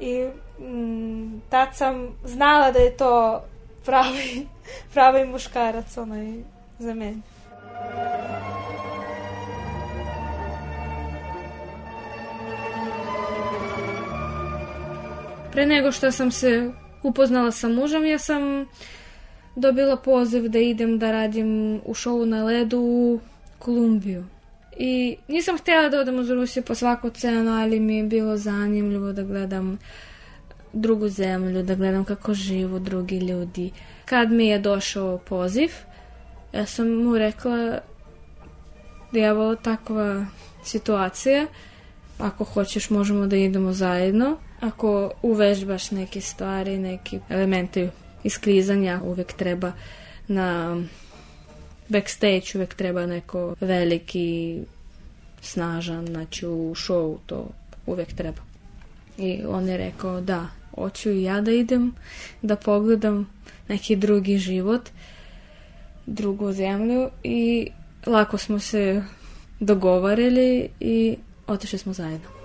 I 0.00 0.28
mm, 0.62 1.40
tad 1.50 1.68
sam 1.74 2.08
znala 2.24 2.70
da 2.70 2.78
je 2.78 2.96
to 2.96 3.42
pravi, 3.84 4.46
pravi 4.94 5.24
muškarac 5.24 5.96
onaj 5.96 6.32
za 6.78 6.94
mene. 6.94 7.20
Pre 15.52 15.66
nego 15.66 15.92
što 15.92 16.12
sam 16.12 16.30
se 16.30 16.70
upoznala 17.02 17.50
sa 17.50 17.68
mužem, 17.68 18.06
ja 18.06 18.18
sam 18.18 18.66
dobila 19.58 19.96
poziv 19.96 20.48
da 20.48 20.58
idem 20.58 20.98
da 20.98 21.12
radim 21.12 21.80
u 21.84 21.94
šovu 21.94 22.26
na 22.26 22.44
ledu 22.44 22.78
u 22.78 23.20
Kolumbiju. 23.58 24.24
I 24.78 25.16
nisam 25.28 25.58
htjela 25.58 25.88
da 25.88 26.00
odem 26.00 26.18
uz 26.18 26.30
Rusiju 26.30 26.62
po 26.62 26.74
svaku 26.74 27.10
cenu, 27.10 27.50
ali 27.50 27.80
mi 27.80 27.96
je 27.96 28.04
bilo 28.04 28.36
zanimljivo 28.36 29.12
da 29.12 29.22
gledam 29.22 29.78
drugu 30.72 31.08
zemlju, 31.08 31.62
da 31.62 31.74
gledam 31.74 32.04
kako 32.04 32.34
živu 32.34 32.78
drugi 32.78 33.18
ljudi. 33.18 33.70
Kad 34.04 34.32
mi 34.32 34.46
je 34.46 34.58
došao 34.58 35.18
poziv, 35.18 35.70
ja 36.52 36.66
sam 36.66 36.88
mu 36.88 37.18
rekla 37.18 37.80
da 39.12 39.18
je 39.18 39.32
ovo 39.32 39.54
takva 39.54 40.26
situacija 40.64 41.46
ako 42.18 42.44
hoćeš 42.44 42.90
možemo 42.90 43.26
da 43.26 43.36
idemo 43.36 43.72
zajedno. 43.72 44.36
Ako 44.60 45.10
uvežbaš 45.22 45.90
neke 45.90 46.20
stvari, 46.20 46.78
neki 46.78 47.20
elemente 47.28 47.90
isklizanja, 48.24 49.00
uvek 49.04 49.32
treba 49.32 49.72
na 50.28 50.76
backstage, 51.88 52.46
uvek 52.54 52.74
treba 52.74 53.06
neko 53.06 53.54
veliki, 53.60 54.60
snažan, 55.40 56.06
znači 56.06 56.46
u 56.46 56.74
show 56.74 57.16
to 57.26 57.48
uvek 57.86 58.12
treba. 58.12 58.42
I 59.18 59.40
on 59.48 59.68
je 59.68 59.76
rekao 59.76 60.20
da, 60.20 60.46
hoću 60.74 61.10
i 61.10 61.22
ja 61.22 61.40
da 61.40 61.52
idem, 61.52 61.92
da 62.42 62.56
pogledam 62.56 63.30
neki 63.68 63.96
drugi 63.96 64.38
život, 64.38 64.88
drugu 66.06 66.52
zemlju 66.52 67.10
i 67.24 67.70
lako 68.06 68.38
smo 68.38 68.58
se 68.58 69.02
dogovarili 69.60 70.68
i 70.80 71.16
otišli 71.46 71.78
smo 71.78 71.92
zajedno. 71.92 72.37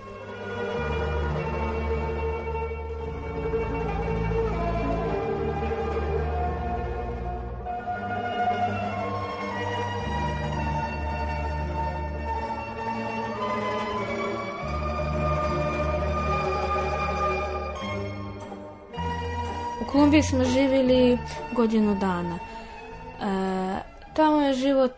Kolumbiji 20.14 20.30
smo 20.30 20.44
živjeli 20.44 21.18
godinu 21.56 21.96
dana. 21.96 22.40
E, 22.40 23.80
tamo 24.14 24.42
je 24.42 24.54
život 24.54 24.92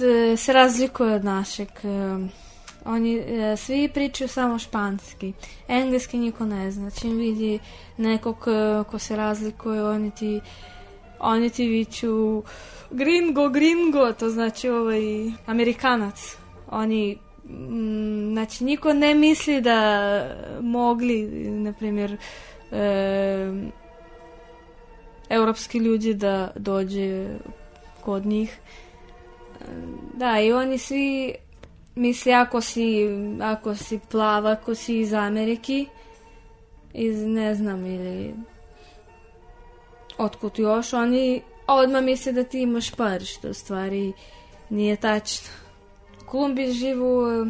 e, 0.00 0.36
se 0.36 0.52
razlikuje 0.52 1.14
od 1.14 1.24
našeg. 1.24 1.68
E, 1.68 1.88
oni 2.84 3.16
e, 3.18 3.56
svi 3.56 3.88
pričaju 3.94 4.28
samo 4.28 4.58
španski. 4.58 5.32
Engleski 5.68 6.18
niko 6.18 6.46
ne 6.46 6.70
zna. 6.70 6.90
Čim 6.90 7.16
vidi 7.16 7.58
nekog 7.96 8.36
e, 8.46 8.84
ko 8.90 8.98
se 8.98 9.16
razlikuje, 9.16 9.84
oni 9.84 10.10
ti 10.10 10.40
oni 11.18 11.50
ti 11.50 11.66
viću 11.66 12.42
gringo, 12.90 13.48
gringo, 13.48 14.12
to 14.12 14.30
znači 14.30 14.68
ovaj 14.68 15.00
amerikanac. 15.46 16.36
Oni 16.70 17.18
mm, 17.44 18.32
znači 18.32 18.64
niko 18.64 18.92
ne 18.92 19.14
misli 19.14 19.60
da 19.60 20.00
mogli, 20.60 21.22
na 21.50 21.72
primjer, 21.72 22.16
e, 22.72 23.70
europski 25.28 25.78
ljudi 25.78 26.14
da 26.14 26.50
dođe 26.56 27.28
kod 28.00 28.26
njih. 28.26 28.58
Da, 30.14 30.40
i 30.40 30.52
oni 30.52 30.78
svi 30.78 31.34
misle 31.94 32.32
ako 32.32 32.60
si, 32.60 33.08
ako 33.42 33.74
si 33.74 34.00
plava, 34.10 34.50
ako 34.50 34.74
si 34.74 35.00
iz 35.00 35.12
Amerike, 35.12 35.84
iz 36.94 37.24
ne 37.26 37.54
znam 37.54 37.86
ili 37.86 38.34
otkud 40.18 40.58
još, 40.58 40.92
oni 40.92 41.42
odmah 41.66 42.02
misle 42.02 42.32
da 42.32 42.44
ti 42.44 42.62
imaš 42.62 42.90
par, 42.90 43.24
što 43.24 43.50
u 43.50 43.54
stvari 43.54 44.12
nije 44.70 44.96
tačno. 44.96 45.48
U 46.22 46.26
Kolumbiji 46.26 46.72
živu 46.72 47.30
e, 47.30 47.46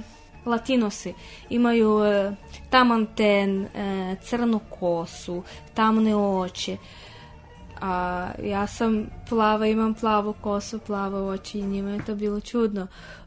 latinosi, 0.47 1.14
imaju 1.50 2.04
e, 2.04 2.33
taman 2.71 3.06
ten, 3.16 3.64
e, 3.64 4.16
crnu 4.23 4.61
kosu, 4.80 5.42
tamne 5.75 6.16
oči, 6.16 6.76
a 7.80 8.28
ja 8.42 8.66
sam 8.66 9.06
plava, 9.28 9.66
imam 9.66 9.95
plavu 9.95 10.35
kosu, 10.40 10.78
plave 10.78 11.18
oči 11.18 11.59
i 11.59 11.66
njima 11.66 11.90
je 11.90 12.04
to 12.04 12.14
bilo 12.14 12.40
čudno. 12.40 12.87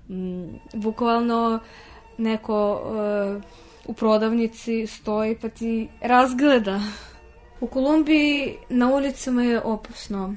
Mm, 0.10 0.44
bukvalno 0.74 1.60
neko 2.18 2.82
uh, 3.36 3.44
u 3.86 3.94
prodavnici 3.94 4.88
stoji 4.88 5.38
pa 5.42 5.50
ti 5.50 5.90
razgleda. 6.02 6.82
U 7.62 7.68
Kolumbiji 7.68 8.58
na 8.70 8.94
ulicama 8.94 9.44
je 9.44 9.62
opasno. 9.62 10.36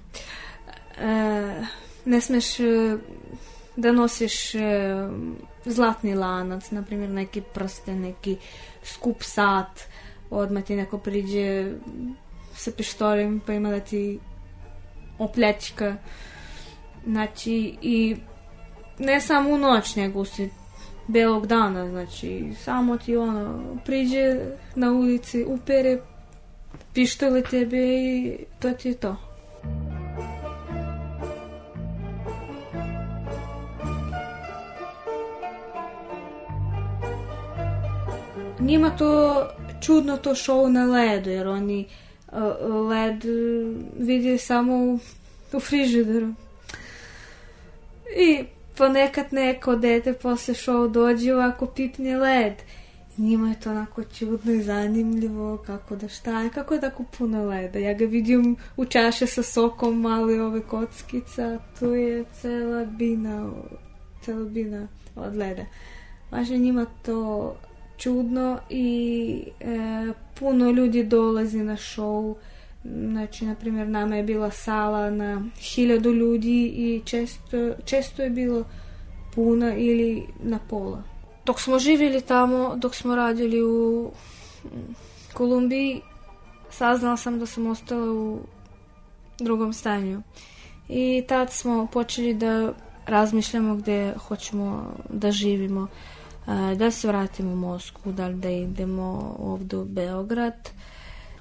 E, 0.98 1.62
ne 2.04 2.20
smeš 2.20 2.60
e, 2.60 2.96
da 3.76 3.92
nosiš 3.92 4.54
e, 4.54 4.60
zlatni 5.64 6.14
lanac, 6.14 6.70
na 6.70 6.82
primjer 6.82 7.10
neki 7.10 7.40
prsten, 7.54 8.00
neki 8.00 8.36
skup 8.82 9.22
sat, 9.22 9.80
odmah 10.30 10.64
ti 10.64 10.76
neko 10.76 10.98
priđe 10.98 11.72
sa 12.62 12.70
pištoljem 12.70 13.40
pa 13.46 13.52
ima 13.52 13.70
da 13.70 13.80
ti 13.80 14.18
opljačka. 15.18 15.96
Znači, 17.06 17.76
i 17.82 18.16
ne 18.98 19.20
samo 19.20 19.50
u 19.50 19.58
noć, 19.58 19.96
nego 19.96 20.20
usred 20.20 20.50
belog 21.08 21.46
dana, 21.46 21.88
znači, 21.88 22.52
samo 22.64 22.96
ti 22.96 23.16
ono, 23.16 23.60
priđe 23.84 24.36
na 24.74 24.92
ulici, 24.92 25.44
upere 25.44 25.98
pištole 26.94 27.42
tebe 27.42 27.76
i 27.76 28.36
to 28.60 28.70
ti 28.70 28.88
je 28.88 28.94
to. 28.94 29.16
Njima 38.60 38.96
to 38.96 39.42
čudno 39.80 40.16
to 40.16 40.30
show 40.30 40.68
na 40.68 40.84
ledu, 40.84 41.30
jer 41.30 41.48
oni 41.48 41.86
led 42.88 43.24
vidi 43.98 44.38
samo 44.38 44.74
u, 44.76 44.98
u 45.52 45.60
frižideru. 45.60 46.34
I 48.16 48.44
ponekad 48.76 49.26
neko 49.30 49.76
dete 49.76 50.12
posle 50.12 50.54
show 50.54 50.92
dođe 50.92 51.34
ovako 51.34 51.66
pipne 51.66 52.16
led. 52.16 52.54
Njima 53.16 53.48
je 53.48 53.60
to 53.60 53.70
onako 53.70 54.04
čudno 54.04 54.52
i 54.52 54.62
zanimljivo 54.62 55.56
kako 55.66 55.96
da 55.96 56.08
šta 56.08 56.40
je, 56.40 56.50
kako 56.50 56.74
je 56.74 56.80
tako 56.80 57.04
puno 57.18 57.44
leda. 57.44 57.78
Ja 57.78 57.94
ga 57.94 58.04
vidim 58.04 58.56
u 58.76 58.84
čaše 58.84 59.26
sa 59.26 59.42
sokom, 59.42 60.00
mali 60.00 60.40
ove 60.40 60.60
kockica, 60.60 61.58
tu 61.78 61.94
je 61.94 62.24
cela 62.40 62.84
bina, 62.84 63.50
cela 64.24 64.44
bina 64.44 64.88
od 65.16 65.36
leda. 65.36 65.64
Je 66.50 66.58
njima 66.58 66.86
to 67.02 67.56
čudno 68.02 68.58
i 68.70 69.44
e, 69.60 70.12
puno 70.34 70.70
ljudi 70.70 71.04
dolazi 71.04 71.58
na 71.58 71.76
show. 71.76 72.34
Znači, 72.84 73.46
na 73.46 73.54
primjer, 73.54 73.88
nama 73.88 74.16
je 74.16 74.22
bila 74.22 74.50
sala 74.50 75.10
na 75.10 75.42
hiljadu 75.60 76.12
ljudi 76.12 76.64
i 76.64 77.02
često, 77.04 77.72
često 77.84 78.22
je 78.22 78.30
bilo 78.30 78.64
puna 79.34 79.74
ili 79.74 80.26
na 80.42 80.58
pola. 80.70 81.02
Dok 81.46 81.60
smo 81.60 81.78
živjeli 81.78 82.20
tamo, 82.20 82.76
dok 82.76 82.94
smo 82.94 83.14
radili 83.14 83.62
u 83.62 84.10
Kolumbiji, 85.34 86.00
saznala 86.70 87.16
sam 87.16 87.38
da 87.38 87.46
sam 87.46 87.66
ostala 87.66 88.12
u 88.12 88.38
drugom 89.38 89.72
stanju. 89.72 90.22
I 90.88 91.24
tad 91.28 91.52
smo 91.52 91.86
počeli 91.92 92.34
da 92.34 92.72
razmišljamo 93.06 93.74
gde 93.74 94.14
hoćemo 94.28 94.94
da 95.08 95.30
živimo 95.30 95.88
da 96.76 96.90
se 96.90 97.08
vratimo 97.08 97.52
u 97.52 97.56
Moskvu, 97.56 98.12
da 98.12 98.26
li 98.26 98.34
da 98.34 98.50
idemo 98.50 99.36
ovde 99.38 99.76
u 99.76 99.84
Beograd. 99.84 100.70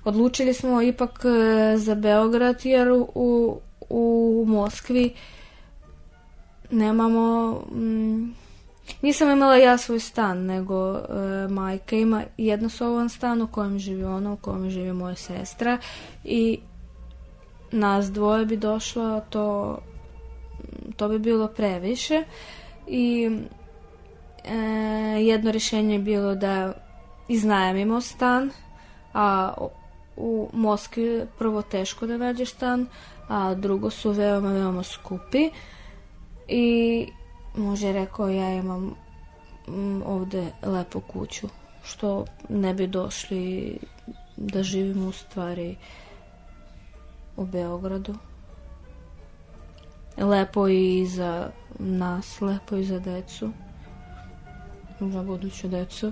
Odlučili 0.04 0.54
smo 0.54 0.82
ipak 0.82 1.26
e, 1.26 1.78
za 1.78 1.96
Beograd 1.96 2.66
jer 2.66 2.88
u, 3.16 3.60
u 3.90 4.44
Moskvi 4.48 5.14
nemamo... 6.72 7.52
Mm, 7.72 8.34
nisam 9.02 9.30
imala 9.30 9.56
ja 9.56 9.78
svoj 9.78 10.00
stan, 10.00 10.38
nego 10.40 10.96
e, 10.96 11.02
majka 11.50 11.96
ima 11.96 12.24
jednosovan 12.38 13.10
stan 13.10 13.42
u 13.42 13.48
kojem 13.48 13.80
živi 13.80 14.04
ona, 14.04 14.34
u 14.34 14.38
kojem 14.38 14.70
živi 14.70 14.94
moja 14.94 15.16
sestra 15.16 15.78
i 16.24 16.60
nas 17.72 18.12
dvoje 18.12 18.46
bi 18.46 18.58
došlo, 18.58 19.22
to, 19.30 19.78
to 20.96 21.08
bi 21.08 21.20
bilo 21.20 21.48
previše 21.48 22.24
i 22.88 23.30
e, 24.44 24.56
jedno 25.22 25.52
rješenje 25.52 25.94
je 25.94 26.00
bilo 26.00 26.36
da 26.36 26.74
iznajmimo 27.28 28.02
stan, 28.02 28.52
a 29.14 29.54
u 30.18 30.50
Moskvi 30.54 31.26
prvo 31.38 31.62
teško 31.62 32.08
da 32.08 32.18
nađeš 32.18 32.50
stan, 32.50 32.88
a 33.28 33.54
drugo 33.54 33.90
su 33.90 34.12
veoma, 34.12 34.52
veoma 34.52 34.84
skupi. 34.84 35.50
I 36.48 37.08
može 37.56 37.92
rekao 37.92 38.30
ja 38.30 38.54
imam 38.54 38.96
mm, 39.68 40.02
ovde 40.06 40.46
lepu 40.64 41.00
kuću, 41.00 41.48
što 41.84 42.26
ne 42.50 42.74
bi 42.74 42.88
došli 42.88 43.78
da 44.38 44.64
živimo 44.64 45.08
u 45.08 45.12
stvari 45.12 45.76
u 47.38 47.46
Beogradu. 47.46 48.16
Lepo 50.18 50.68
i 50.68 51.06
za 51.06 51.52
nas, 51.80 52.42
lepo 52.42 52.76
i 52.76 52.84
za 52.84 53.00
decu 53.00 53.50
za 55.10 55.24
buduću 55.24 55.68
decu. 55.68 56.12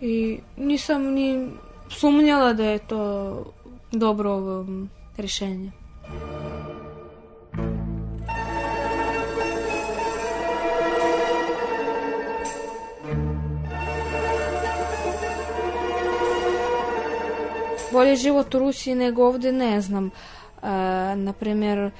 I 0.00 0.40
nisam 0.56 1.02
ni 1.02 1.50
sumnjala 1.90 2.52
da 2.52 2.64
je 2.64 2.78
to 2.78 3.44
dobro 3.92 4.36
um, 4.36 4.90
rješenje. 5.16 5.70
Bolje 17.92 18.16
život 18.16 18.54
u 18.54 18.58
Rusiji 18.58 18.94
nego 18.94 19.26
ovde 19.26 19.52
ne 19.52 19.80
znam. 19.80 20.06
E, 20.06 20.10
naprimjer, 21.16 21.78
e, 21.78 21.90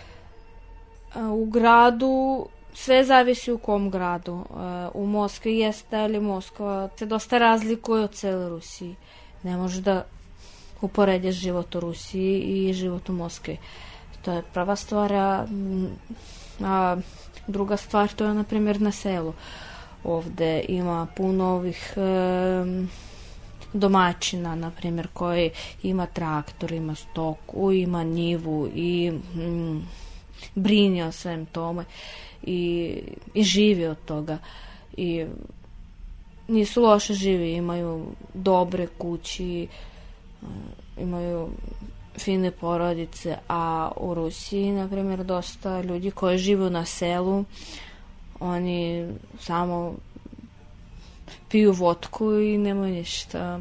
u 1.22 1.44
gradu 1.44 2.46
sve 2.78 3.04
zavisi 3.04 3.52
u 3.52 3.58
kom 3.58 3.90
gradu. 3.90 4.44
E, 4.50 4.88
u 4.94 5.06
Moskvi 5.06 5.58
jeste, 5.58 5.96
ali 5.96 6.20
Moskva 6.20 6.88
se 6.96 7.06
dosta 7.06 7.38
razlikuje 7.38 8.04
od 8.04 8.14
cele 8.14 8.48
Rusiji. 8.48 8.94
Ne 9.42 9.56
može 9.56 9.80
da 9.80 10.04
uporediš 10.80 11.34
život 11.34 11.74
u 11.74 11.80
Rusiji 11.80 12.40
i 12.40 12.72
život 12.72 13.08
u 13.08 13.12
Moskvi. 13.12 13.56
To 14.22 14.32
je 14.32 14.42
prva 14.54 14.76
stvar, 14.76 15.12
a, 15.12 15.46
a 16.64 16.96
druga 17.46 17.76
stvar 17.76 18.08
to 18.08 18.24
je, 18.24 18.34
na 18.34 18.44
primjer, 18.44 18.80
na 18.80 18.92
selu. 18.92 19.32
Ovde 20.04 20.64
ima 20.68 21.06
puno 21.16 21.44
ovih 21.44 21.94
e, 21.96 22.00
domaćina, 23.72 24.54
na 24.54 24.70
primjer, 24.70 25.08
koji 25.12 25.50
ima 25.82 26.06
traktor, 26.06 26.72
ima 26.72 26.94
stoku, 26.94 27.72
ima 27.72 28.02
njivu 28.02 28.68
i 28.74 29.10
mm, 29.10 29.82
brini 30.54 31.02
o 31.02 31.12
svem 31.12 31.46
tome 31.46 31.84
i, 32.42 32.92
i 33.34 33.42
živi 33.42 33.86
od 33.86 34.04
toga. 34.04 34.38
I 34.96 35.26
nisu 36.48 36.82
loše 36.82 37.14
živi, 37.14 37.52
imaju 37.52 38.06
dobre 38.34 38.86
kući, 38.98 39.68
imaju 40.98 41.48
fine 42.18 42.50
porodice, 42.50 43.36
a 43.48 43.90
u 43.96 44.14
Rusiji, 44.14 44.72
na 44.72 44.88
primjer, 44.88 45.24
dosta 45.24 45.80
ljudi 45.80 46.10
koji 46.10 46.38
žive 46.38 46.70
na 46.70 46.84
selu, 46.84 47.44
oni 48.40 49.08
samo 49.38 49.94
piju 51.48 51.72
vodku 51.72 52.32
i 52.32 52.58
nemaju 52.58 52.94
ništa. 52.94 53.60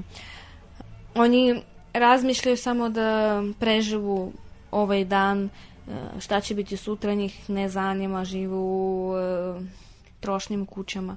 Oni 1.16 1.62
razmišljaju 1.94 2.58
samo 2.58 2.90
da 2.90 3.44
preživu 3.60 4.32
ovaj 4.72 5.06
dan, 5.06 5.50
šta 6.20 6.42
će 6.42 6.56
biti 6.56 6.78
sutra, 6.78 7.14
njih 7.14 7.50
ne 7.50 7.70
zanima, 7.70 8.26
živu 8.26 8.60
u 8.60 9.18
e, 9.18 9.60
trošnim 10.20 10.66
kućama. 10.66 11.16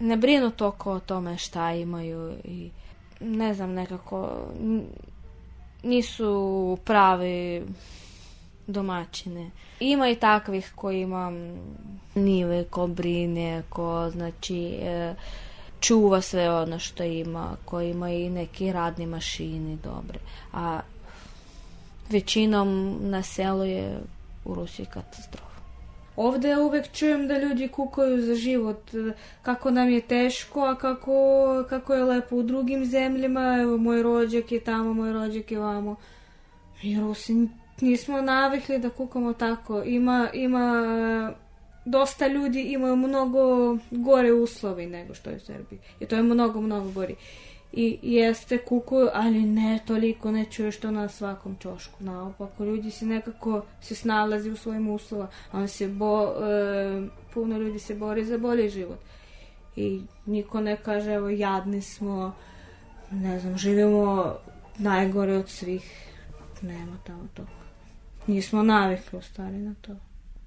Ne 0.00 0.16
brinu 0.16 0.50
toliko 0.50 0.92
o 0.92 1.00
tome 1.00 1.38
šta 1.38 1.72
imaju 1.72 2.32
i 2.44 2.70
ne 3.20 3.54
znam, 3.54 3.72
nekako 3.72 4.46
nisu 5.82 6.78
pravi 6.84 7.66
domaćine. 8.66 9.50
Ima 9.80 10.08
i 10.08 10.14
takvih 10.14 10.72
koji 10.74 11.00
ima 11.00 11.32
nive, 12.14 12.64
ko 12.64 12.86
brine, 12.86 13.62
ko 13.68 14.10
znači 14.10 14.78
e, 14.82 15.14
čuva 15.80 16.20
sve 16.20 16.50
ono 16.50 16.78
što 16.78 17.04
ima, 17.04 17.56
ko 17.64 17.80
ima 17.80 18.10
i 18.10 18.30
neki 18.30 18.72
radni 18.72 19.06
mašini 19.06 19.78
dobre. 19.84 20.18
A 20.52 20.80
većinom 22.10 22.98
na 23.00 23.22
selu 23.22 23.64
je 23.64 24.00
u 24.44 24.54
Rusiji 24.54 24.86
katastrofa. 24.86 25.50
Ovde 26.16 26.56
uvek 26.56 26.92
čujem 26.92 27.28
da 27.28 27.38
ljudi 27.38 27.68
kukaju 27.68 28.22
za 28.22 28.34
život, 28.34 28.90
kako 29.42 29.70
nam 29.70 29.90
je 29.90 30.00
teško, 30.00 30.60
a 30.60 30.74
kako, 30.74 31.14
kako 31.68 31.94
je 31.94 32.04
lepo 32.04 32.36
u 32.36 32.42
drugim 32.42 32.84
zemljama, 32.84 33.58
evo 33.60 33.76
moj 33.76 34.02
rođak 34.02 34.52
je 34.52 34.60
tamo, 34.60 34.94
moj 34.94 35.12
rođak 35.12 35.50
je 35.52 35.58
vamo. 35.58 35.96
I 36.82 37.00
Rusi 37.00 37.48
nismo 37.80 38.20
navikli 38.20 38.78
da 38.78 38.90
kukamo 38.90 39.32
tako. 39.32 39.82
Ima, 39.82 40.28
ima 40.34 41.32
dosta 41.84 42.26
ljudi 42.26 42.62
imaju 42.62 42.96
mnogo 42.96 43.76
gore 43.90 44.32
uslovi 44.32 44.86
nego 44.86 45.14
što 45.14 45.30
je 45.30 45.36
u 45.36 45.40
Srbiji. 45.40 45.78
I 46.00 46.06
to 46.06 46.16
je 46.16 46.22
mnogo, 46.22 46.60
mnogo 46.60 46.90
gori. 46.90 47.16
I 47.72 47.98
jeste 48.02 48.58
kukuju, 48.58 49.08
ali 49.12 49.40
ne 49.40 49.78
toliko, 49.86 50.30
ne 50.30 50.44
čuješ 50.44 50.80
to 50.80 50.90
na 50.90 51.08
svakom 51.08 51.56
čošku. 51.56 52.04
Naopako, 52.04 52.64
ljudi 52.64 52.90
se 52.90 53.06
nekako 53.06 53.62
se 53.80 53.94
snalazi 53.94 54.50
u 54.50 54.56
svojim 54.56 54.88
uslova. 54.88 55.28
On 55.52 55.68
se 55.68 55.88
bo, 55.88 56.24
e, 56.24 57.08
puno 57.34 57.58
ljudi 57.58 57.78
se 57.78 57.94
bori 57.94 58.24
za 58.24 58.38
bolji 58.38 58.68
život. 58.68 58.98
I 59.76 60.02
niko 60.26 60.60
ne 60.60 60.76
kaže, 60.76 61.12
evo, 61.12 61.28
jadni 61.28 61.82
smo, 61.82 62.34
ne 63.10 63.38
znam, 63.40 63.58
živimo 63.58 64.34
najgore 64.78 65.36
od 65.36 65.48
svih. 65.48 66.06
Nema 66.62 66.96
tamo 67.06 67.28
toga. 67.34 67.50
Nismo 68.26 68.62
navikli 68.62 69.18
u 69.18 69.22
stvari 69.22 69.58
na 69.58 69.74
to. 69.80 69.96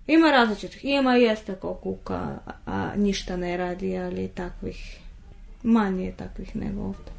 Ima 0.07 0.31
različitih, 0.31 0.85
ima 0.85 1.15
jeste 1.15 1.55
ko 1.55 1.73
kuka, 1.73 2.15
a, 2.15 2.51
a 2.65 2.95
ništa 2.95 3.37
ne 3.37 3.57
radi, 3.57 3.97
ali 3.97 4.27
takvih, 4.27 5.02
manje 5.63 6.05
je 6.05 6.15
takvih 6.15 6.55
nego 6.55 6.81
ovde. 6.81 7.11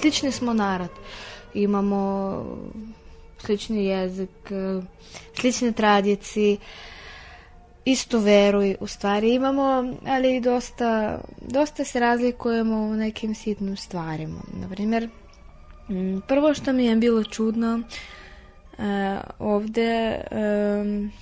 Slični 0.00 0.32
smo 0.32 0.52
narod. 0.52 0.90
Imamo 1.54 2.32
slični 3.38 3.84
jezik, 3.84 4.52
slične 5.34 5.72
tradicije, 5.72 6.56
istu 7.84 8.18
veru 8.18 8.60
u 8.80 8.86
stvari 8.86 9.34
imamo, 9.34 9.94
ali 10.06 10.40
dosta, 10.40 11.20
dosta 11.40 11.84
se 11.84 12.00
razlikujemo 12.00 12.76
u 12.76 12.94
nekim 12.94 13.34
sitnim 13.34 13.76
stvarima. 13.76 14.40
Naprimjer, 14.60 15.08
prvo 16.26 16.54
što 16.54 16.72
mi 16.72 16.84
je 16.84 16.96
bilo 16.96 17.24
čudno 17.24 17.80
uh, 18.78 18.84
ovde 19.38 20.20
um, 20.30 21.12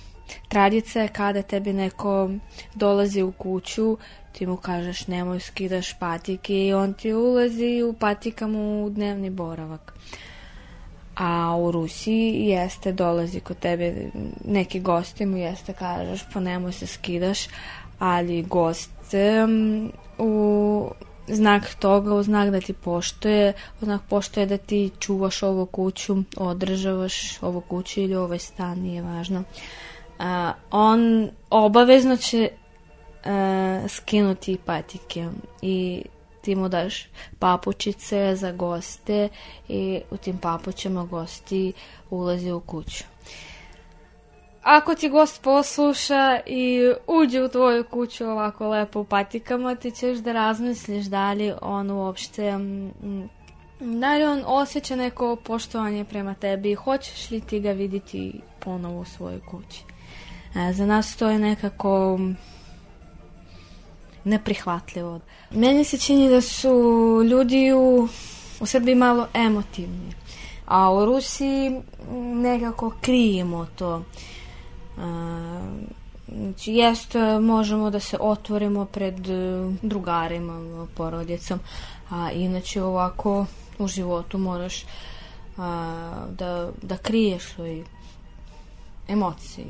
tradicija 0.47 1.01
je 1.01 1.07
kada 1.07 1.41
tebi 1.41 1.73
neko 1.73 2.29
dolazi 2.75 3.21
u 3.21 3.31
kuću, 3.31 3.97
ti 4.31 4.45
mu 4.45 4.57
kažeš 4.57 5.07
nemoj 5.07 5.39
skidaš 5.39 5.99
patike 5.99 6.67
i 6.67 6.73
on 6.73 6.93
ti 6.93 7.13
ulazi 7.13 7.83
u 7.83 7.93
patikama 7.93 8.59
u 8.59 8.89
dnevni 8.89 9.29
boravak. 9.29 9.93
A 11.15 11.55
u 11.57 11.71
Rusiji 11.71 12.47
jeste 12.47 12.91
dolazi 12.91 13.39
kod 13.39 13.59
tebe 13.59 13.95
neki 14.45 14.79
gosti 14.79 15.25
mu 15.25 15.37
jeste 15.37 15.73
kažeš 15.73 16.23
pa 16.33 16.39
nemoj 16.39 16.73
se 16.73 16.87
skidaš, 16.87 17.47
ali 17.99 18.41
gost 18.41 18.91
u 20.17 20.89
znak 21.27 21.75
toga, 21.79 22.13
u 22.13 22.23
znak 22.23 22.49
da 22.49 22.61
ti 22.61 22.73
poštoje, 22.73 23.53
u 23.81 23.85
znak 23.85 24.01
poštoje 24.09 24.45
da 24.45 24.57
ti 24.57 24.91
čuvaš 24.99 25.43
ovu 25.43 25.65
kuću, 25.65 26.15
održavaš 26.37 27.43
ovu 27.43 27.61
kuću 27.61 28.01
ili 28.01 28.15
ovaj 28.15 28.39
stan, 28.39 28.79
nije 28.79 29.01
važno. 29.01 29.39
Uh, 30.19 30.25
on 30.71 31.29
obavezno 31.49 32.17
će 32.17 32.49
uh, 32.49 33.89
skinuti 33.89 34.57
patike 34.65 35.27
i 35.61 36.03
ti 36.41 36.55
mu 36.55 36.69
daš 36.69 37.07
papučice 37.39 38.35
za 38.35 38.51
goste 38.51 39.29
i 39.67 40.01
u 40.11 40.17
tim 40.17 40.37
papućama 40.37 41.05
gosti 41.05 41.73
ulazi 42.09 42.51
u 42.51 42.59
kuću. 42.59 43.03
Ako 44.65 44.95
ti 44.95 45.09
gost 45.09 45.41
posluša 45.41 46.39
i 46.45 46.93
uđe 47.07 47.43
u 47.43 47.49
tvoju 47.49 47.83
kuću 47.83 48.25
ovako 48.25 48.67
lepo 48.67 48.99
u 48.99 49.03
patikama, 49.03 49.75
ti 49.75 49.91
ćeš 49.91 50.17
da 50.17 50.31
razmisliš 50.31 51.05
da 51.05 51.33
li 51.33 51.53
on 51.61 51.91
uopšte 51.91 52.53
da 53.79 54.15
li 54.15 54.23
on 54.23 54.43
osjeća 54.45 54.95
neko 54.95 55.35
poštovanje 55.35 56.05
prema 56.05 56.33
tebi 56.33 56.71
i 56.71 56.75
hoćeš 56.75 57.31
li 57.31 57.41
ti 57.41 57.59
ga 57.59 57.71
vidjeti 57.71 58.41
ponovo 58.59 58.99
u 58.99 59.05
svojoj 59.05 59.39
kući. 59.39 59.83
E, 60.55 60.73
za 60.73 60.85
nas 60.85 61.15
to 61.15 61.29
je 61.29 61.39
nekako 61.39 62.19
neprihvatljivo. 64.23 65.19
Meni 65.51 65.83
se 65.83 65.97
čini 65.97 66.29
da 66.29 66.41
su 66.41 66.71
ljudi 67.29 67.73
u, 67.73 68.07
u 68.59 68.65
Srbiji 68.65 68.95
malo 68.95 69.27
emotivni, 69.33 70.13
a 70.65 70.93
u 70.93 71.05
Rusiji 71.05 71.81
nekako 72.33 72.91
krijemo 73.01 73.67
to. 73.75 74.03
Znači, 76.27 76.71
jest, 76.71 77.15
možemo 77.41 77.89
da 77.89 77.99
se 77.99 78.17
otvorimo 78.19 78.85
pred 78.85 79.29
e, 79.29 79.71
drugarima, 79.81 80.87
porodicom, 80.95 81.59
a 82.09 82.31
inače 82.31 82.83
ovako 82.83 83.45
u 83.79 83.87
životu 83.87 84.37
moraš 84.37 84.85
a, 85.57 86.25
da, 86.29 86.69
da 86.81 86.97
kriješ 86.97 87.43
svoje 87.43 87.83
emocije. 89.07 89.67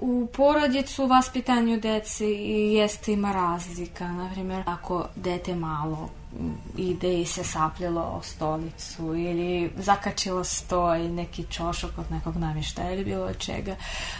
U 0.00 0.28
porodicu, 0.36 1.06
vaspitanju 1.06 1.80
dece 1.80 2.26
jeste 2.26 3.12
ima 3.12 3.32
razlika. 3.32 4.12
Naprimjer, 4.12 4.62
ako 4.66 5.06
dete 5.16 5.54
malo 5.54 6.08
ide 6.76 7.20
i 7.20 7.26
se 7.26 7.44
sapljelo 7.44 8.00
o 8.00 8.22
stolicu 8.22 9.14
ili 9.14 9.72
zakačilo 9.76 10.44
sto 10.44 10.94
i 10.94 11.08
neki 11.08 11.44
čošok 11.50 11.98
od 11.98 12.10
nekog 12.10 12.36
namještaja 12.36 12.92
ili 12.92 13.04
bilo 13.04 13.34
čega. 13.34 13.76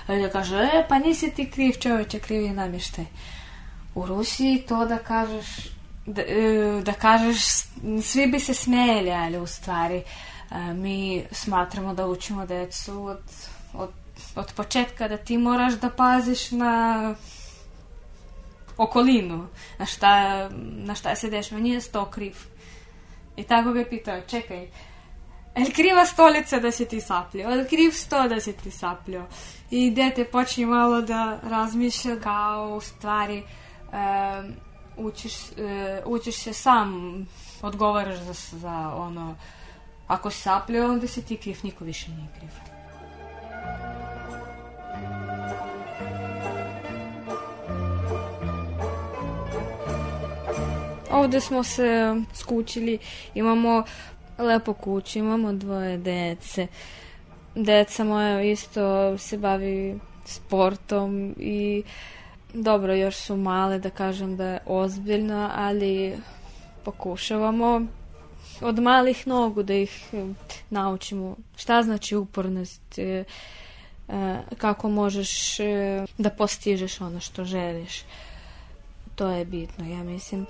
Da 0.07 0.31
kaže, 0.31 0.57
e, 0.57 0.87
pa 0.88 0.98
nisi 0.98 1.31
ti 1.31 1.51
kriv 1.51 1.72
čoveče, 1.72 2.18
kriv 2.18 2.42
je 2.42 2.53
namještaj. 2.53 3.05
U 3.94 4.07
Rusiji 4.07 4.64
to 4.68 4.85
da 4.87 4.98
kažeš 4.98 5.46
da, 6.07 6.22
e, 6.22 6.83
da 6.85 6.92
kažeš 6.92 7.44
svi 8.03 8.27
bi 8.27 8.40
se 8.40 8.55
smijeli, 8.55 9.11
ali 9.11 9.38
u 9.38 9.46
stvari 9.46 10.03
e, 10.51 10.75
mi 10.75 11.25
smatramo 11.31 11.94
da 11.94 12.07
učimo 12.07 12.46
decu 12.46 13.05
od, 13.05 13.22
od 13.75 13.90
od 14.35 14.53
početka 14.57 15.09
da 15.09 15.16
ti 15.16 15.38
moraš 15.38 15.72
da 15.72 15.90
paziš 15.90 16.51
na 16.51 17.14
okolinu, 18.76 19.46
na 19.78 19.87
šta, 19.87 20.48
na 20.61 20.94
šta 20.94 21.14
se 21.16 21.30
dešava, 21.30 21.61
nije 21.61 21.80
sto 21.80 22.04
kriv. 22.11 22.37
I 23.37 23.42
tako 23.42 23.72
ga 23.72 23.78
je 23.78 23.90
pitao, 23.90 24.20
čekaj, 24.20 24.68
je 25.56 25.64
li 25.64 25.72
kriva 25.72 26.06
stolica 26.06 26.58
da 26.58 26.70
si 26.70 26.88
ti 26.88 27.00
saplio? 27.00 27.48
Je 27.48 27.56
li 27.56 27.68
kriv 27.68 27.90
sto 27.90 28.28
da 28.28 28.40
si 28.40 28.52
ti 28.52 28.70
saplio? 28.70 29.26
I 29.70 29.90
dete 29.90 30.24
počne 30.24 30.66
malo 30.66 31.00
da 31.00 31.40
razmišlja 31.42 32.20
kao 32.20 32.74
u 32.76 32.80
stvari 32.80 33.42
um, 33.42 34.54
učiš, 34.96 35.35
uh, 35.35 35.56
učiš 36.06 36.37
se 36.37 36.52
sam, 36.52 36.92
odgovaraš 37.62 38.18
za, 38.18 38.58
za 38.58 38.94
ono, 38.96 39.37
ako 40.06 40.30
si 40.30 40.42
saplio, 40.42 40.92
onda 40.92 41.06
si 41.06 41.24
ti 41.24 41.37
kriv, 41.37 41.58
niko 41.62 41.85
više 41.85 42.11
nije 42.11 42.28
kriv. 42.38 42.71
Ovde 51.12 51.40
smo 51.40 51.62
se 51.62 52.14
skućili, 52.35 52.98
imamo 53.35 53.85
lepo 54.38 54.72
kuću, 54.72 55.18
imamo 55.18 55.53
dvoje 55.53 55.98
dece. 55.98 56.66
Deca 57.55 58.05
moja 58.05 58.42
isto 58.42 59.18
se 59.18 59.38
bavi 59.38 60.01
sportom 60.25 61.35
i 61.38 61.83
dobro, 62.55 62.94
još 62.94 63.16
su 63.16 63.37
male 63.37 63.79
da 63.79 63.90
kažem 63.90 64.37
da 64.37 64.44
je 64.44 64.59
ozbiljno, 64.66 65.51
ali 65.55 66.16
pokušavamo 66.85 67.87
od 68.61 68.79
malih 68.79 69.27
nogu 69.27 69.62
da 69.62 69.75
ih 69.75 70.09
e, 70.12 70.25
naučimo 70.70 71.37
šta 71.57 71.83
znači 71.83 72.16
upornost, 72.16 72.98
e, 72.98 73.25
e, 74.09 74.38
kako 74.59 74.88
možeš 74.88 75.57
da 76.18 76.31
postižeš 76.31 77.01
ono 77.01 77.20
što 77.20 77.44
želiš. 77.44 78.03
To 79.14 79.29
je 79.29 79.44
bitno, 79.44 79.87
ja 79.87 80.03
mislim. 80.03 80.46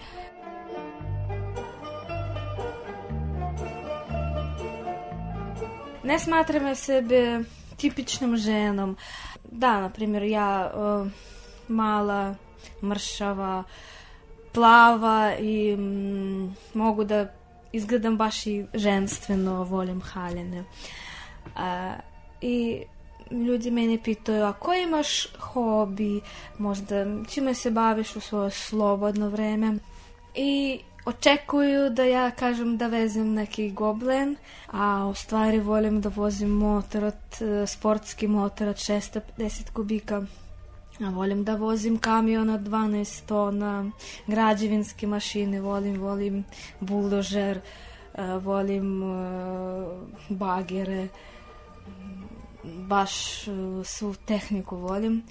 Ne 6.04 6.18
smatram 6.18 6.74
sebe 6.74 7.40
tipičnom 7.76 8.36
ženom. 8.36 8.96
Da, 9.44 9.80
na 9.80 9.90
primjer, 9.90 10.22
ja 10.22 10.72
uh, 10.74 11.08
mala, 11.68 12.34
mršava, 12.82 13.64
plava 14.52 15.32
i 15.40 15.76
mogu 16.74 17.04
da 17.04 17.26
izgledam 17.72 18.16
baš 18.16 18.46
i 18.46 18.66
ženstveno, 18.74 19.64
volim 19.64 20.00
haljene. 20.00 20.64
I 22.40 22.82
ljudi 23.30 23.70
mene 23.70 23.98
pitaju, 24.04 24.44
a 24.44 24.52
koji 24.52 24.82
imaš 24.82 25.26
hobi, 25.38 26.20
možda 26.58 27.06
čime 27.30 27.54
se 27.54 27.70
baviš 27.70 28.16
u 28.16 28.20
svoje 28.20 28.50
slobodno 28.50 29.28
vreme? 29.28 29.78
I 30.34 30.80
očekuju 31.04 31.90
da 31.90 32.04
ja 32.04 32.30
kažem 32.30 32.76
da 32.76 32.86
vezem 32.86 33.34
neki 33.34 33.70
goblen, 33.70 34.36
a 34.72 35.06
u 35.10 35.14
stvari 35.14 35.60
volim 35.60 36.00
da 36.00 36.08
vozim 36.08 36.50
motor 36.50 37.04
od, 37.04 37.42
e, 37.42 37.66
sportski 37.66 38.28
motor 38.28 38.68
od 38.68 38.76
610 38.76 39.70
kubika. 39.72 40.22
A 41.00 41.10
volim 41.10 41.44
da 41.44 41.54
vozim 41.54 41.98
kamion 41.98 42.50
od 42.50 42.60
12 42.60 43.26
tona, 43.26 43.90
građevinske 44.26 45.06
mašine, 45.06 45.60
volim, 45.60 46.00
volim 46.00 46.44
buldožer, 46.80 47.60
e, 48.14 48.22
volim 48.38 49.02
e, 49.02 49.16
bagere, 50.28 51.08
baš 52.64 53.44
svu 53.84 54.14
tehniku 54.26 54.76
volim. 54.76 55.22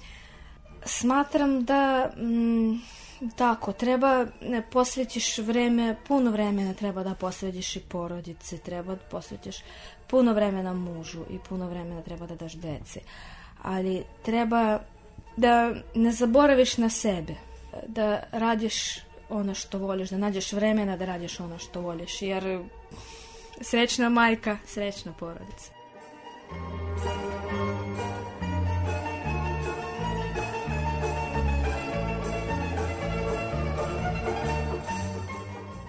Smatram 0.84 1.64
da 1.64 2.10
mm, 2.16 2.80
Tako, 3.36 3.72
treba, 3.72 4.26
ne, 4.40 4.62
posvećiš 4.70 5.38
vreme, 5.38 5.96
puno 6.08 6.30
vremena 6.30 6.74
treba 6.74 7.02
da 7.02 7.14
posvetiš 7.14 7.76
i 7.76 7.80
porodice, 7.80 8.58
treba 8.58 8.94
da 8.94 9.00
posvetiš 9.10 9.56
puno 10.06 10.32
vremena 10.32 10.74
mužu 10.74 11.22
i 11.30 11.38
puno 11.48 11.68
vremena 11.68 12.02
treba 12.02 12.26
da 12.26 12.34
daš 12.34 12.52
dece. 12.52 13.00
Ali 13.62 14.04
treba 14.22 14.80
da 15.36 15.74
ne 15.94 16.12
zaboraviš 16.12 16.76
na 16.76 16.88
sebe, 16.88 17.34
da 17.86 18.22
radiš 18.32 18.98
ono 19.28 19.54
što 19.54 19.78
voliš, 19.78 20.10
da 20.10 20.18
nađeš 20.18 20.52
vremena 20.52 20.96
da 20.96 21.04
radiš 21.04 21.40
ono 21.40 21.58
što 21.58 21.80
voliš, 21.80 22.22
jer 22.22 22.62
srećna 23.60 24.08
majka, 24.08 24.58
srećna 24.66 25.12
porodica. 25.12 25.72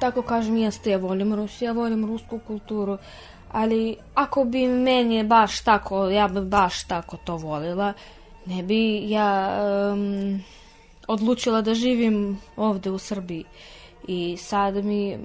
Tako 0.04 0.22
kažem, 0.22 0.58
jeste, 0.58 0.92
ja 0.92 0.98
volim 0.98 1.34
Rusiju, 1.34 1.68
ja 1.68 1.72
volim 1.72 2.06
rusku 2.06 2.40
kulturu, 2.48 2.98
ali 3.52 3.96
ako 4.14 4.44
bi 4.44 4.68
meni 4.68 5.24
baš 5.24 5.62
tako, 5.64 6.10
ja 6.10 6.28
bi 6.28 6.42
baš 6.42 6.84
tako 6.88 7.18
to 7.24 7.38
volila, 7.38 7.94
ne 8.46 8.64
bi 8.64 9.10
ja 9.10 9.30
um, 9.94 10.42
odlučila 11.08 11.62
da 11.62 11.74
živim 11.74 12.38
ovde 12.58 12.92
u 12.92 12.98
Srbiji. 12.98 13.46
I 14.08 14.38
sad 14.38 14.84
mi 14.86 15.18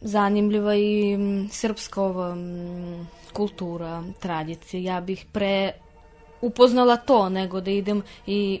zanimljiva 0.00 0.76
i 0.76 1.18
srpska 1.50 2.02
ova 2.02 2.36
kultura, 3.32 4.02
tradicija. 4.20 4.94
Ja 4.94 5.00
bih 5.00 5.26
pre 5.32 5.72
upoznala 6.40 6.96
to 6.96 7.28
nego 7.28 7.60
da 7.60 7.70
idem 7.70 8.02
i 8.26 8.60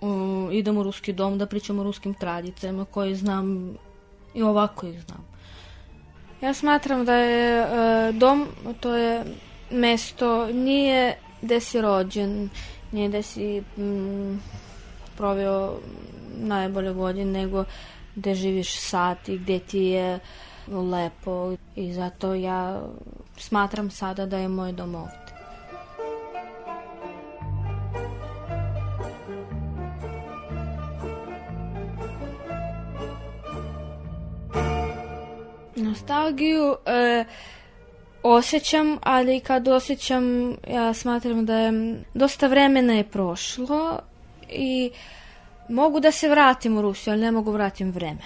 um, 0.00 0.48
idem 0.52 0.78
u 0.78 0.82
ruski 0.82 1.12
dom 1.12 1.38
da 1.38 1.46
pričam 1.46 1.78
o 1.78 1.82
ruskim 1.82 2.14
tradicijama 2.14 2.84
koje 2.84 3.14
znam 3.14 3.78
i 4.34 4.42
ovako 4.42 4.86
ih 4.86 5.00
znam. 5.00 5.28
Ja 6.40 6.54
smatram 6.54 7.04
da 7.04 7.14
je 7.14 7.60
e, 7.60 8.12
dom, 8.12 8.46
to 8.80 8.94
je 8.94 9.24
mesto, 9.70 10.46
nije 10.46 11.18
gde 11.42 11.60
si 11.60 11.80
rođen, 11.80 12.48
nije 12.92 13.08
gde 13.08 13.22
si 13.22 13.62
mm, 13.78 14.40
proveo 15.16 15.78
najbolje 16.36 16.92
godine, 16.92 17.40
nego 17.40 17.64
gde 18.14 18.34
živiš 18.34 18.80
sad 18.80 19.16
i 19.26 19.38
gde 19.38 19.58
ti 19.58 19.78
je 19.78 20.18
lepo 20.68 21.54
i 21.76 21.92
zato 21.92 22.34
ja 22.34 22.82
smatram 23.36 23.90
sada 23.90 24.26
da 24.26 24.38
je 24.38 24.48
moj 24.48 24.72
dom 24.72 24.94
ovde. 24.94 25.27
Nostalgiju 36.08 36.76
e, 36.86 37.24
osjećam, 38.22 38.98
ali 39.02 39.40
kad 39.40 39.68
osjećam, 39.68 40.54
ja 40.68 40.94
smatram 40.94 41.46
da 41.46 41.54
je 41.54 42.02
dosta 42.14 42.46
vremena 42.46 42.92
je 42.92 43.04
prošlo 43.04 43.98
i 44.48 44.90
mogu 45.68 46.00
da 46.00 46.12
se 46.12 46.28
vratim 46.28 46.78
u 46.78 46.82
Rusiju, 46.82 47.12
ali 47.12 47.22
ne 47.22 47.32
mogu 47.32 47.52
vratim 47.52 47.90
vreme. 47.90 48.22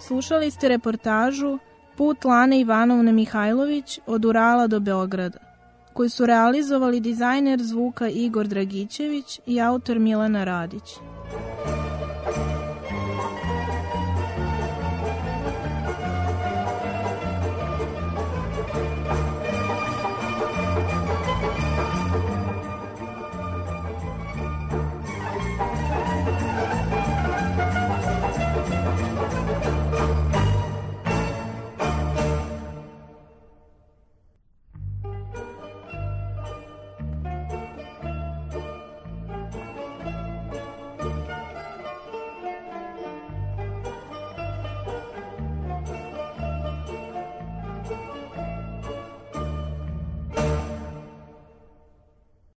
Slušali 0.00 0.50
ste 0.50 0.68
reportažu 0.68 1.58
Put 1.96 2.24
Lane 2.24 2.60
Ivanovne 2.60 3.12
Mihajlović 3.12 3.98
od 4.06 4.24
Urala 4.24 4.66
do 4.66 4.80
Beograda 4.80 5.51
koji 5.92 6.08
su 6.08 6.26
realizovali 6.26 7.00
dizajner 7.00 7.62
zvuka 7.62 8.08
Igor 8.08 8.46
Dragićević 8.46 9.40
i 9.46 9.60
autor 9.60 9.98
Milana 9.98 10.44
Radić. 10.44 10.98